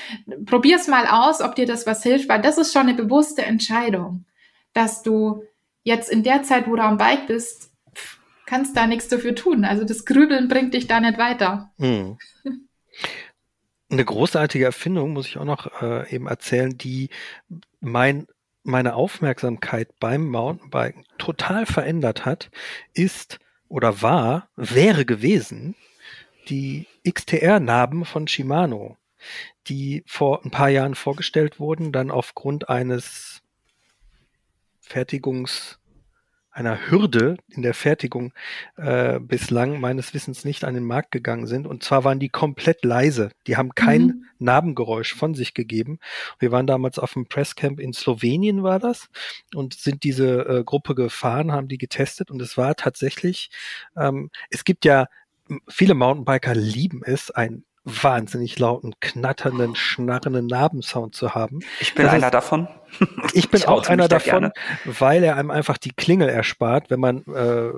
[0.45, 4.25] probier's mal aus, ob dir das was hilft, weil das ist schon eine bewusste Entscheidung
[4.79, 5.43] dass du
[5.83, 7.73] jetzt in der Zeit, wo du am Bike bist,
[8.47, 9.65] kannst da nichts dafür tun.
[9.65, 11.73] Also das Grübeln bringt dich da nicht weiter.
[11.79, 12.17] Hm.
[13.91, 17.11] Eine großartige Erfindung, muss ich auch noch äh, eben erzählen, die
[17.81, 18.29] mein,
[18.63, 22.51] meine Aufmerksamkeit beim Mountainbiken total verändert hat,
[22.95, 25.75] ist oder war, wäre gewesen,
[26.49, 28.97] die XTR-Narben von Shimano,
[29.67, 33.38] die vor ein paar Jahren vorgestellt wurden, dann aufgrund eines
[34.89, 35.79] Fertigungs
[36.59, 38.33] einer Hürde in der Fertigung
[38.77, 41.69] äh, bislang meines Wissens nicht an den Markt gegangen sind.
[41.69, 43.31] Und zwar waren die komplett leise.
[43.47, 44.25] Die haben kein mhm.
[44.41, 46.01] Narbengeräusch von sich gegeben.
[46.41, 49.09] Wir waren damals auf dem Presscamp in Slowenien, war das,
[49.55, 53.51] und sind diese äh, Gruppe gefahren, haben die getestet und es war tatsächlich,
[53.97, 55.07] ähm, es gibt ja
[55.69, 61.61] viele Mountainbiker lieben es, ein wahnsinnig lauten, knatternden, schnarrenden Nabensound zu haben.
[61.81, 62.69] Ich bin das einer ist, davon.
[63.33, 64.53] Ich bin ich auch einer davon, gerne.
[64.85, 66.91] weil er einem einfach die Klingel erspart.
[66.91, 67.71] Wenn man äh,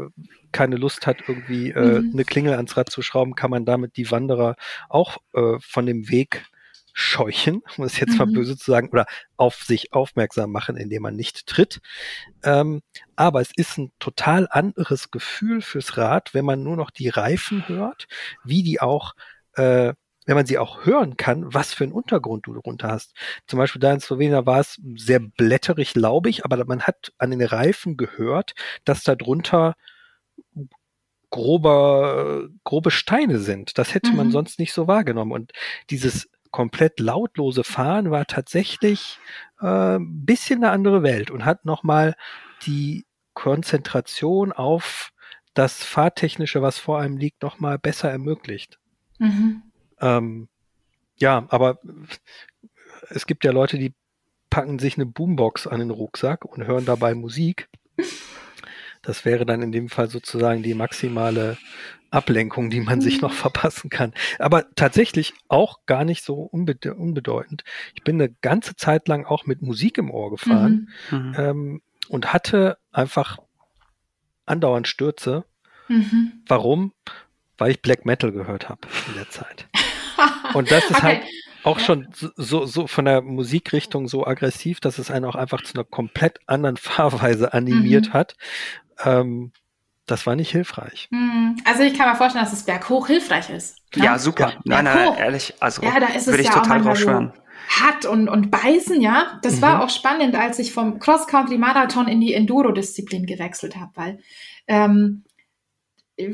[0.52, 2.10] keine Lust hat, irgendwie äh, mhm.
[2.12, 4.56] eine Klingel ans Rad zu schrauben, kann man damit die Wanderer
[4.88, 6.44] auch äh, von dem Weg
[6.92, 8.18] scheuchen, um es jetzt mhm.
[8.18, 9.06] mal böse zu sagen, oder
[9.36, 11.80] auf sich aufmerksam machen, indem man nicht tritt.
[12.42, 12.82] Ähm,
[13.16, 17.68] aber es ist ein total anderes Gefühl fürs Rad, wenn man nur noch die Reifen
[17.68, 18.06] hört,
[18.44, 19.14] wie die auch
[19.54, 19.92] äh,
[20.26, 23.14] wenn man sie auch hören kann, was für einen Untergrund du darunter hast.
[23.46, 27.42] Zum Beispiel da in Slowenien war es sehr blätterig, laubig, aber man hat an den
[27.42, 29.74] Reifen gehört, dass da drunter
[31.30, 33.78] grober, grobe Steine sind.
[33.78, 34.16] Das hätte mhm.
[34.16, 35.32] man sonst nicht so wahrgenommen.
[35.32, 35.52] Und
[35.88, 39.18] dieses komplett lautlose Fahren war tatsächlich
[39.60, 42.14] äh, ein bisschen eine andere Welt und hat nochmal
[42.66, 45.12] die Konzentration auf
[45.54, 48.78] das Fahrtechnische, was vor einem liegt, nochmal besser ermöglicht.
[49.20, 49.62] Mhm.
[50.00, 50.48] Ähm,
[51.16, 51.78] ja, aber
[53.10, 53.94] es gibt ja Leute, die
[54.48, 57.68] packen sich eine Boombox an den Rucksack und hören dabei Musik.
[59.02, 61.56] Das wäre dann in dem Fall sozusagen die maximale
[62.10, 63.02] Ablenkung, die man mhm.
[63.02, 64.12] sich noch verpassen kann.
[64.38, 67.62] Aber tatsächlich auch gar nicht so unbede unbedeutend.
[67.94, 71.18] Ich bin eine ganze Zeit lang auch mit Musik im Ohr gefahren mhm.
[71.18, 71.34] mhm.
[71.38, 73.38] ähm, und hatte einfach
[74.46, 75.44] andauernd Stürze.
[75.88, 76.42] Mhm.
[76.46, 76.92] Warum?
[77.60, 79.68] Weil ich Black Metal gehört habe in der Zeit.
[80.54, 81.02] Und das ist okay.
[81.02, 81.22] halt
[81.62, 85.74] auch schon so, so von der Musikrichtung so aggressiv, dass es einen auch einfach zu
[85.74, 88.12] einer komplett anderen Fahrweise animiert mhm.
[88.12, 88.36] hat.
[89.04, 89.52] Ähm,
[90.06, 91.08] das war nicht hilfreich.
[91.10, 91.56] Mhm.
[91.64, 93.78] Also ich kann mir vorstellen, dass es berghoch hilfreich ist.
[93.94, 94.04] Ne?
[94.04, 94.48] Ja, super.
[94.64, 97.32] Ja, nein, nein, ehrlich, also ja, da ist würde ich ja total drauf schwören.
[97.68, 99.38] Hat und, und beißen, ja.
[99.42, 99.62] Das mhm.
[99.62, 104.18] war auch spannend, als ich vom Cross-Country-Marathon in die Enduro-Disziplin gewechselt habe, weil
[104.66, 105.24] ähm,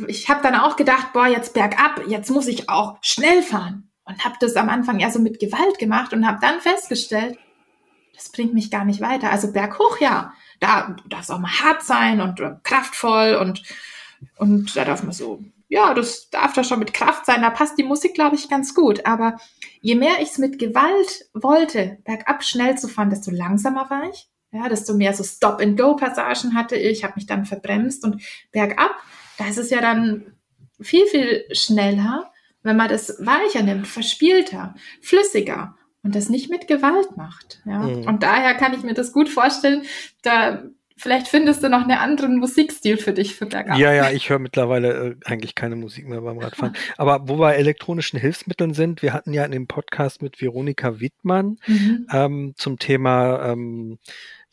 [0.09, 3.91] ich habe dann auch gedacht, boah, jetzt bergab, jetzt muss ich auch schnell fahren.
[4.05, 7.39] Und habe das am Anfang eher so mit Gewalt gemacht und habe dann festgestellt,
[8.15, 9.31] das bringt mich gar nicht weiter.
[9.31, 13.63] Also berghoch, ja, da darf es auch mal hart sein und äh, kraftvoll und,
[14.39, 17.43] und da darf man so, ja, das darf da schon mit Kraft sein.
[17.43, 19.05] Da passt die Musik, glaube ich, ganz gut.
[19.05, 19.39] Aber
[19.81, 24.29] je mehr ich es mit Gewalt wollte, bergab schnell zu fahren, desto langsamer war ich.
[24.53, 28.23] Ja, desto mehr so Stop-and-Go-Passagen hatte ich, habe mich dann verbremst und
[28.53, 28.95] bergab
[29.39, 30.33] da ist es ja dann
[30.81, 32.31] viel, viel schneller,
[32.63, 37.61] wenn man das weicher nimmt, verspielter, flüssiger und das nicht mit Gewalt macht.
[37.65, 37.81] Ja?
[37.81, 38.07] Mhm.
[38.07, 39.83] Und daher kann ich mir das gut vorstellen,
[40.23, 40.65] da
[40.97, 43.79] vielleicht findest du noch einen anderen Musikstil für dich für Bergab.
[43.79, 46.75] Ja, ja, ich höre mittlerweile äh, eigentlich keine Musik mehr beim Radfahren.
[46.97, 51.59] Aber wo wir elektronischen Hilfsmitteln sind, wir hatten ja in dem Podcast mit Veronika Wittmann
[51.67, 52.07] mhm.
[52.11, 53.99] ähm, zum Thema ähm,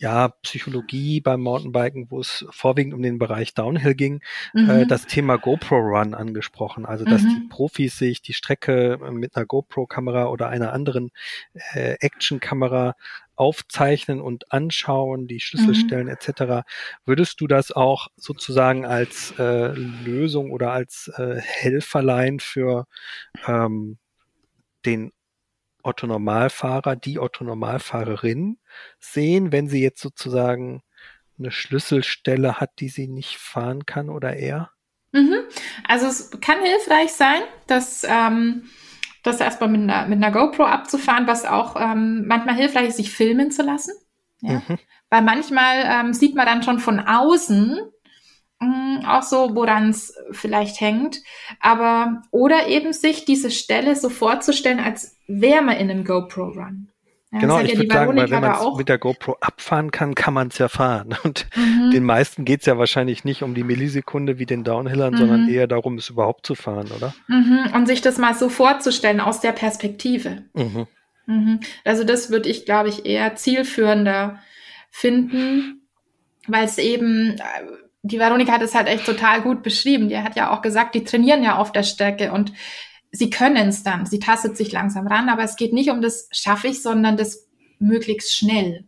[0.03, 4.21] ja, Psychologie beim Mountainbiken, wo es vorwiegend um den Bereich Downhill ging,
[4.53, 4.69] äh, mhm.
[4.69, 6.85] äh, das Thema GoPro Run angesprochen.
[6.85, 7.29] Also, dass mhm.
[7.29, 11.11] die Profis sich die Strecke mit einer GoPro-Kamera oder einer anderen
[11.73, 12.95] äh, Action-Kamera
[13.35, 16.13] aufzeichnen und anschauen, die Schlüsselstellen mhm.
[16.13, 16.67] etc.
[17.05, 22.87] Würdest du das auch sozusagen als äh, Lösung oder als äh, Helferlein für
[23.47, 23.99] ähm,
[24.85, 25.13] den
[25.83, 28.57] Otto Normalfahrer, die Otto Normalfahrerin
[28.99, 30.81] sehen, wenn sie jetzt sozusagen
[31.37, 34.71] eine Schlüsselstelle hat, die sie nicht fahren kann oder er?
[35.11, 35.41] Mhm.
[35.87, 38.69] Also es kann hilfreich sein, dass ähm,
[39.23, 43.11] das erstmal mit einer, mit einer GoPro abzufahren, was auch ähm, manchmal hilfreich ist, sich
[43.11, 43.93] filmen zu lassen.
[44.41, 44.61] Ja?
[44.67, 44.79] Mhm.
[45.09, 47.79] Weil manchmal ähm, sieht man dann schon von außen
[48.67, 51.21] mh, mm, auch so, woran es vielleicht hängt.
[51.59, 56.89] Aber oder eben sich diese Stelle so vorzustellen, als wäre man in einem GoPro-Run.
[57.33, 60.13] Ja, genau, ich ja würde sagen, weil wenn man es mit der GoPro abfahren kann,
[60.13, 61.15] kann man es ja fahren.
[61.23, 61.89] Und mhm.
[61.89, 65.17] den meisten geht es ja wahrscheinlich nicht um die Millisekunde wie den Downhillern, mhm.
[65.17, 67.15] sondern eher darum, es überhaupt zu fahren, oder?
[67.27, 67.71] Mhm.
[67.73, 70.43] Und sich das mal so vorzustellen aus der Perspektive.
[70.53, 70.85] Mhm.
[71.25, 71.59] Mhm.
[71.83, 74.39] Also das würde ich, glaube ich, eher zielführender
[74.91, 75.87] finden,
[76.47, 77.41] weil es eben, äh,
[78.03, 80.09] die Veronika hat es halt echt total gut beschrieben.
[80.09, 82.51] Die hat ja auch gesagt, die trainieren ja auf der Strecke und
[83.11, 86.27] sie können es dann, sie tastet sich langsam ran, aber es geht nicht um das
[86.31, 87.47] schaffe ich, sondern das
[87.79, 88.87] möglichst schnell.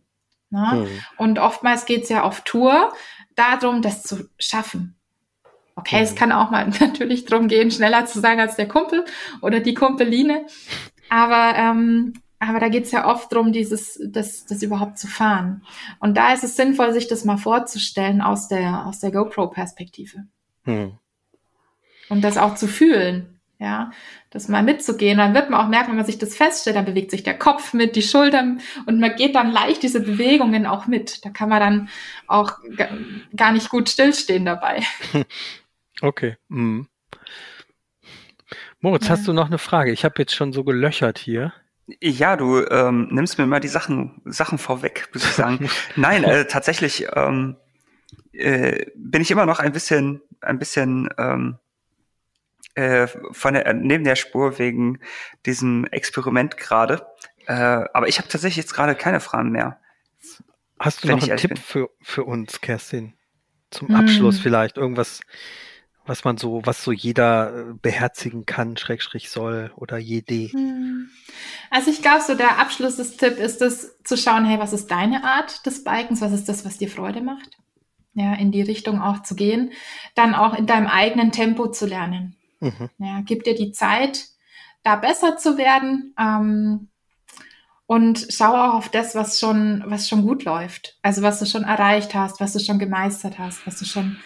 [0.50, 0.86] Ne?
[0.86, 1.02] Mhm.
[1.16, 2.92] Und oftmals geht es ja auf Tour
[3.34, 4.96] darum, das zu schaffen.
[5.76, 6.02] Okay, mhm.
[6.02, 9.04] es kann auch mal natürlich darum gehen, schneller zu sein als der Kumpel
[9.40, 10.46] oder die Kumpeline.
[11.08, 15.62] Aber, ähm, aber da geht es ja oft darum, dieses, das, das überhaupt zu fahren.
[16.00, 20.26] Und da ist es sinnvoll, sich das mal vorzustellen aus der, aus der GoPro-Perspektive.
[20.64, 20.98] Mhm.
[22.08, 23.90] Und das auch zu fühlen ja,
[24.30, 25.18] das mal mitzugehen.
[25.18, 27.72] Dann wird man auch merken, wenn man sich das feststellt, dann bewegt sich der Kopf
[27.72, 31.24] mit, die Schultern und man geht dann leicht diese Bewegungen auch mit.
[31.24, 31.88] Da kann man dann
[32.26, 32.58] auch
[33.34, 34.82] gar nicht gut stillstehen dabei.
[36.02, 36.36] Okay.
[36.48, 36.88] Mhm.
[38.80, 39.12] Moritz, ja.
[39.12, 39.92] hast du noch eine Frage?
[39.92, 41.54] Ich habe jetzt schon so gelöchert hier.
[41.86, 45.68] Ja, du ähm, nimmst mir mal die Sachen, Sachen vorweg, muss ich sagen.
[45.96, 47.56] Nein, äh, tatsächlich ähm,
[48.32, 51.58] äh, bin ich immer noch ein bisschen, ein bisschen ähm,
[52.74, 54.98] äh, von der, neben der Spur wegen
[55.46, 57.06] diesem Experiment gerade.
[57.46, 59.78] Äh, aber ich habe tatsächlich jetzt gerade keine Fragen mehr.
[60.78, 63.14] Hast du noch einen Tipp für, für uns, Kerstin?
[63.70, 64.42] Zum Abschluss mm.
[64.42, 65.20] vielleicht irgendwas,
[66.06, 70.52] was man so, was so jeder äh, beherzigen kann, Schrägstrich soll oder jede.
[70.52, 71.08] Hm.
[71.70, 74.90] Also ich glaube, so der Abschluss des Tipp ist es zu schauen, hey, was ist
[74.90, 76.20] deine Art des Bikens?
[76.20, 77.58] Was ist das, was dir Freude macht?
[78.14, 79.72] Ja, in die Richtung auch zu gehen.
[80.14, 82.36] Dann auch in deinem eigenen Tempo zu lernen.
[82.60, 82.88] Mhm.
[82.98, 84.24] Ja, gib dir die Zeit,
[84.82, 86.14] da besser zu werden.
[86.18, 86.88] Ähm,
[87.86, 90.98] und schau auch auf das, was schon, was schon gut läuft.
[91.02, 94.16] Also was du schon erreicht hast, was du schon gemeistert hast, was du schon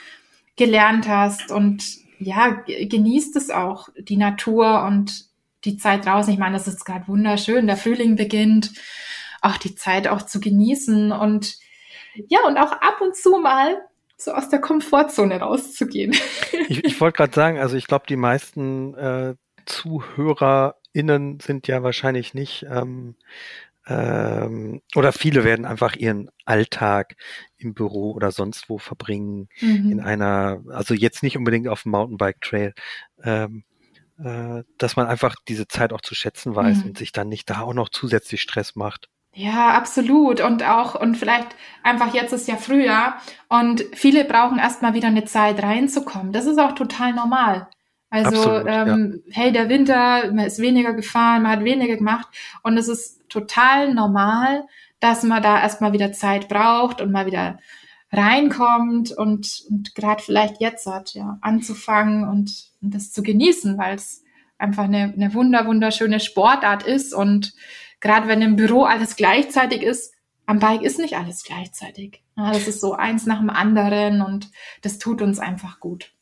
[0.60, 1.50] gelernt hast.
[1.50, 1.82] Und
[2.18, 5.24] ja, genießt es auch, die Natur und
[5.64, 6.32] die Zeit draußen.
[6.32, 7.66] Ich meine, das ist gerade wunderschön.
[7.66, 8.72] Der Frühling beginnt.
[9.40, 11.56] Auch die Zeit auch zu genießen und
[12.28, 13.78] ja, und auch ab und zu mal
[14.18, 16.14] so aus der Komfortzone rauszugehen.
[16.68, 19.34] Ich, ich wollte gerade sagen, also ich glaube, die meisten äh,
[19.66, 23.16] ZuhörerInnen sind ja wahrscheinlich nicht ähm,
[23.86, 27.16] ähm, oder viele werden einfach ihren Alltag
[27.56, 29.92] im Büro oder sonst wo verbringen, mhm.
[29.92, 32.74] in einer, also jetzt nicht unbedingt auf dem Mountainbike Trail,
[33.22, 33.64] ähm,
[34.22, 36.90] äh, dass man einfach diese Zeit auch zu schätzen weiß mhm.
[36.90, 39.08] und sich dann nicht da auch noch zusätzlich Stress macht.
[39.32, 40.40] Ja, absolut.
[40.40, 41.48] Und auch, und vielleicht
[41.82, 46.32] einfach jetzt ist ja Frühjahr und viele brauchen erstmal wieder eine Zeit reinzukommen.
[46.32, 47.68] Das ist auch total normal.
[48.10, 49.34] Also, Absolut, ähm, ja.
[49.34, 52.28] hey, der Winter, man ist weniger gefahren, man hat weniger gemacht
[52.62, 54.64] und es ist total normal,
[54.98, 57.60] dass man da erstmal wieder Zeit braucht und mal wieder
[58.12, 62.52] reinkommt und, und gerade vielleicht jetzt hat, ja, anzufangen und,
[62.82, 64.24] und das zu genießen, weil es
[64.58, 67.54] einfach eine, eine wunder, wunderschöne Sportart ist und
[68.00, 70.12] gerade wenn im Büro alles gleichzeitig ist,
[70.46, 72.24] am Bike ist nicht alles gleichzeitig.
[72.36, 74.50] Ja, das ist so eins nach dem anderen und
[74.82, 76.12] das tut uns einfach gut.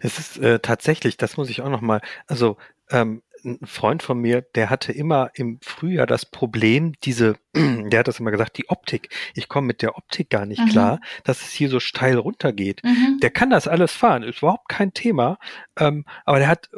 [0.00, 2.56] Es ist äh, tatsächlich, das muss ich auch noch mal, also
[2.90, 8.08] ähm, ein Freund von mir, der hatte immer im Frühjahr das Problem, diese, der hat
[8.08, 9.10] das immer gesagt, die Optik.
[9.34, 10.68] Ich komme mit der Optik gar nicht mhm.
[10.68, 12.82] klar, dass es hier so steil runtergeht.
[12.84, 13.20] Mhm.
[13.20, 15.38] Der kann das alles fahren, ist überhaupt kein Thema.
[15.78, 16.70] Ähm, aber der hat,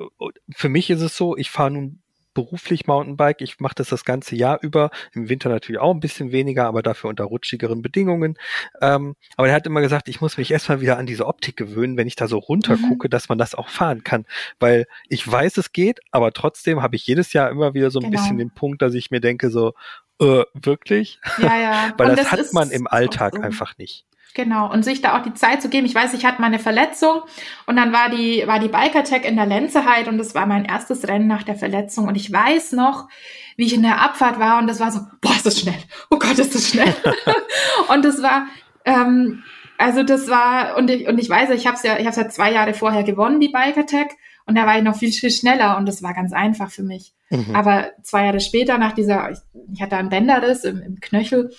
[0.51, 2.03] für mich ist es so, ich fahre nun
[2.39, 3.41] beruflich Mountainbike.
[3.41, 4.91] Ich mache das das ganze Jahr über.
[5.13, 8.39] Im Winter natürlich auch ein bisschen weniger, aber dafür unter rutschigeren Bedingungen.
[8.81, 11.97] Ähm, aber er hat immer gesagt, ich muss mich erstmal wieder an diese Optik gewöhnen,
[11.97, 12.91] wenn ich da so runter mhm.
[12.91, 14.25] gucke, dass man das auch fahren kann.
[14.61, 18.09] Weil ich weiß, es geht, aber trotzdem habe ich jedes Jahr immer wieder so ein
[18.09, 18.23] genau.
[18.23, 19.75] bisschen den Punkt, dass ich mir denke, so,
[20.21, 21.19] äh, wirklich?
[21.39, 21.95] Ja, ja.
[21.99, 23.43] Weil das, das, hat man im Alltag so.
[23.43, 24.05] einfach nicht.
[24.35, 25.87] Genau, und sich da auch die Zeit zu geben.
[25.87, 27.23] Ich weiß, ich hatte meine Verletzung
[27.67, 30.65] und dann war die, war die Biker Tech in der Lenzerheit und das war mein
[30.65, 32.07] erstes Rennen nach der Verletzung.
[32.07, 33.09] Und ich weiß noch,
[33.57, 35.79] wie ich in der Abfahrt war und das war so, boah, ist das schnell.
[36.11, 36.95] Oh Gott, ist das schnell.
[37.89, 38.47] und das war,
[38.85, 39.43] ähm,
[39.79, 42.29] also das war, und ich, und ich weiß, ich habe es ja, ich habe ja
[42.29, 44.09] zwei Jahre vorher gewonnen, die Biker Tech.
[44.47, 47.13] Und da war ich noch viel, viel schneller und das war ganz einfach für mich.
[47.29, 47.55] Mhm.
[47.55, 49.39] Aber zwei Jahre später, nach dieser, ich,
[49.75, 51.51] ich hatte einen Bänderriss im, im Knöchel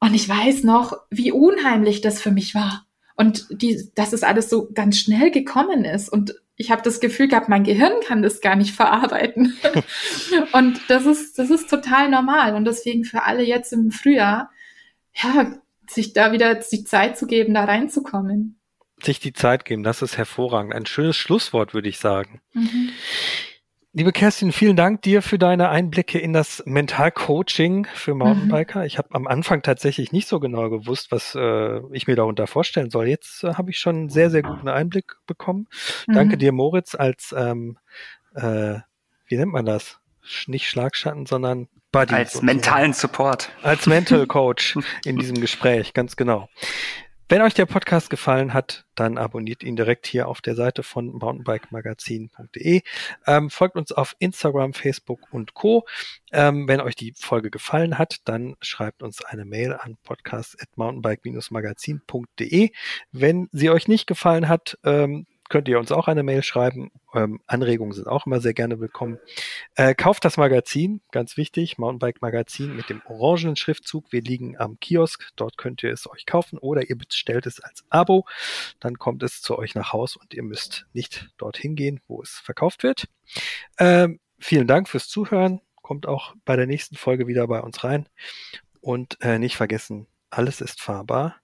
[0.00, 2.86] und ich weiß noch, wie unheimlich das für mich war.
[3.16, 7.28] und die, dass es alles so ganz schnell gekommen ist und ich habe das Gefühl
[7.28, 9.56] gehabt, mein Gehirn kann das gar nicht verarbeiten.
[10.52, 12.54] und das ist, das ist total normal.
[12.54, 14.50] Und deswegen für alle jetzt im Frühjahr,
[15.14, 15.54] ja,
[15.88, 18.60] sich da wieder die Zeit zu geben, da reinzukommen.
[19.02, 20.74] Sich die Zeit geben, das ist hervorragend.
[20.74, 22.42] Ein schönes Schlusswort, würde ich sagen.
[22.52, 22.90] Mhm.
[23.92, 28.80] Liebe Kerstin, vielen Dank dir für deine Einblicke in das Mentalcoaching für Mountainbiker.
[28.80, 28.86] Mhm.
[28.86, 32.90] Ich habe am Anfang tatsächlich nicht so genau gewusst, was äh, ich mir darunter vorstellen
[32.90, 33.08] soll.
[33.08, 35.66] Jetzt äh, habe ich schon einen sehr, sehr guten Einblick bekommen.
[36.06, 36.12] Mhm.
[36.12, 37.78] Danke dir, Moritz, als, ähm,
[38.36, 38.76] äh,
[39.26, 39.98] wie nennt man das?
[40.46, 42.14] Nicht Schlagschatten, sondern Buddy.
[42.14, 42.46] Als sozusagen.
[42.46, 43.50] mentalen Support.
[43.62, 46.48] Als Mental Coach in diesem Gespräch, ganz genau.
[47.30, 51.12] Wenn euch der Podcast gefallen hat, dann abonniert ihn direkt hier auf der Seite von
[51.12, 52.82] mountainbikemagazin.de.
[53.24, 55.86] Ähm, folgt uns auf Instagram, Facebook und Co.
[56.32, 62.72] Ähm, wenn euch die Folge gefallen hat, dann schreibt uns eine Mail an podcast.mountainbike-magazin.de.
[63.12, 66.90] Wenn sie euch nicht gefallen hat, ähm, könnt ihr uns auch eine Mail schreiben.
[67.12, 69.18] Ähm, Anregungen sind auch immer sehr gerne willkommen.
[69.74, 74.12] Äh, kauft das Magazin, ganz wichtig, Mountainbike Magazin mit dem orangenen Schriftzug.
[74.12, 77.84] Wir liegen am Kiosk, dort könnt ihr es euch kaufen oder ihr bestellt es als
[77.90, 78.24] Abo.
[78.78, 82.30] Dann kommt es zu euch nach Haus und ihr müsst nicht dorthin gehen, wo es
[82.30, 83.08] verkauft wird.
[83.78, 85.60] Ähm, vielen Dank fürs Zuhören.
[85.82, 88.08] Kommt auch bei der nächsten Folge wieder bei uns rein.
[88.80, 91.36] Und äh, nicht vergessen, alles ist fahrbar.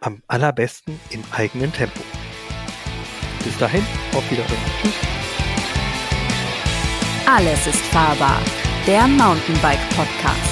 [0.00, 2.00] Am allerbesten im eigenen Tempo.
[3.50, 4.60] Bis dahin, auf Wiedersehen.
[4.80, 4.94] Tschüss.
[7.26, 8.38] Alles ist fahrbar.
[8.86, 10.49] Der Mountainbike Podcast.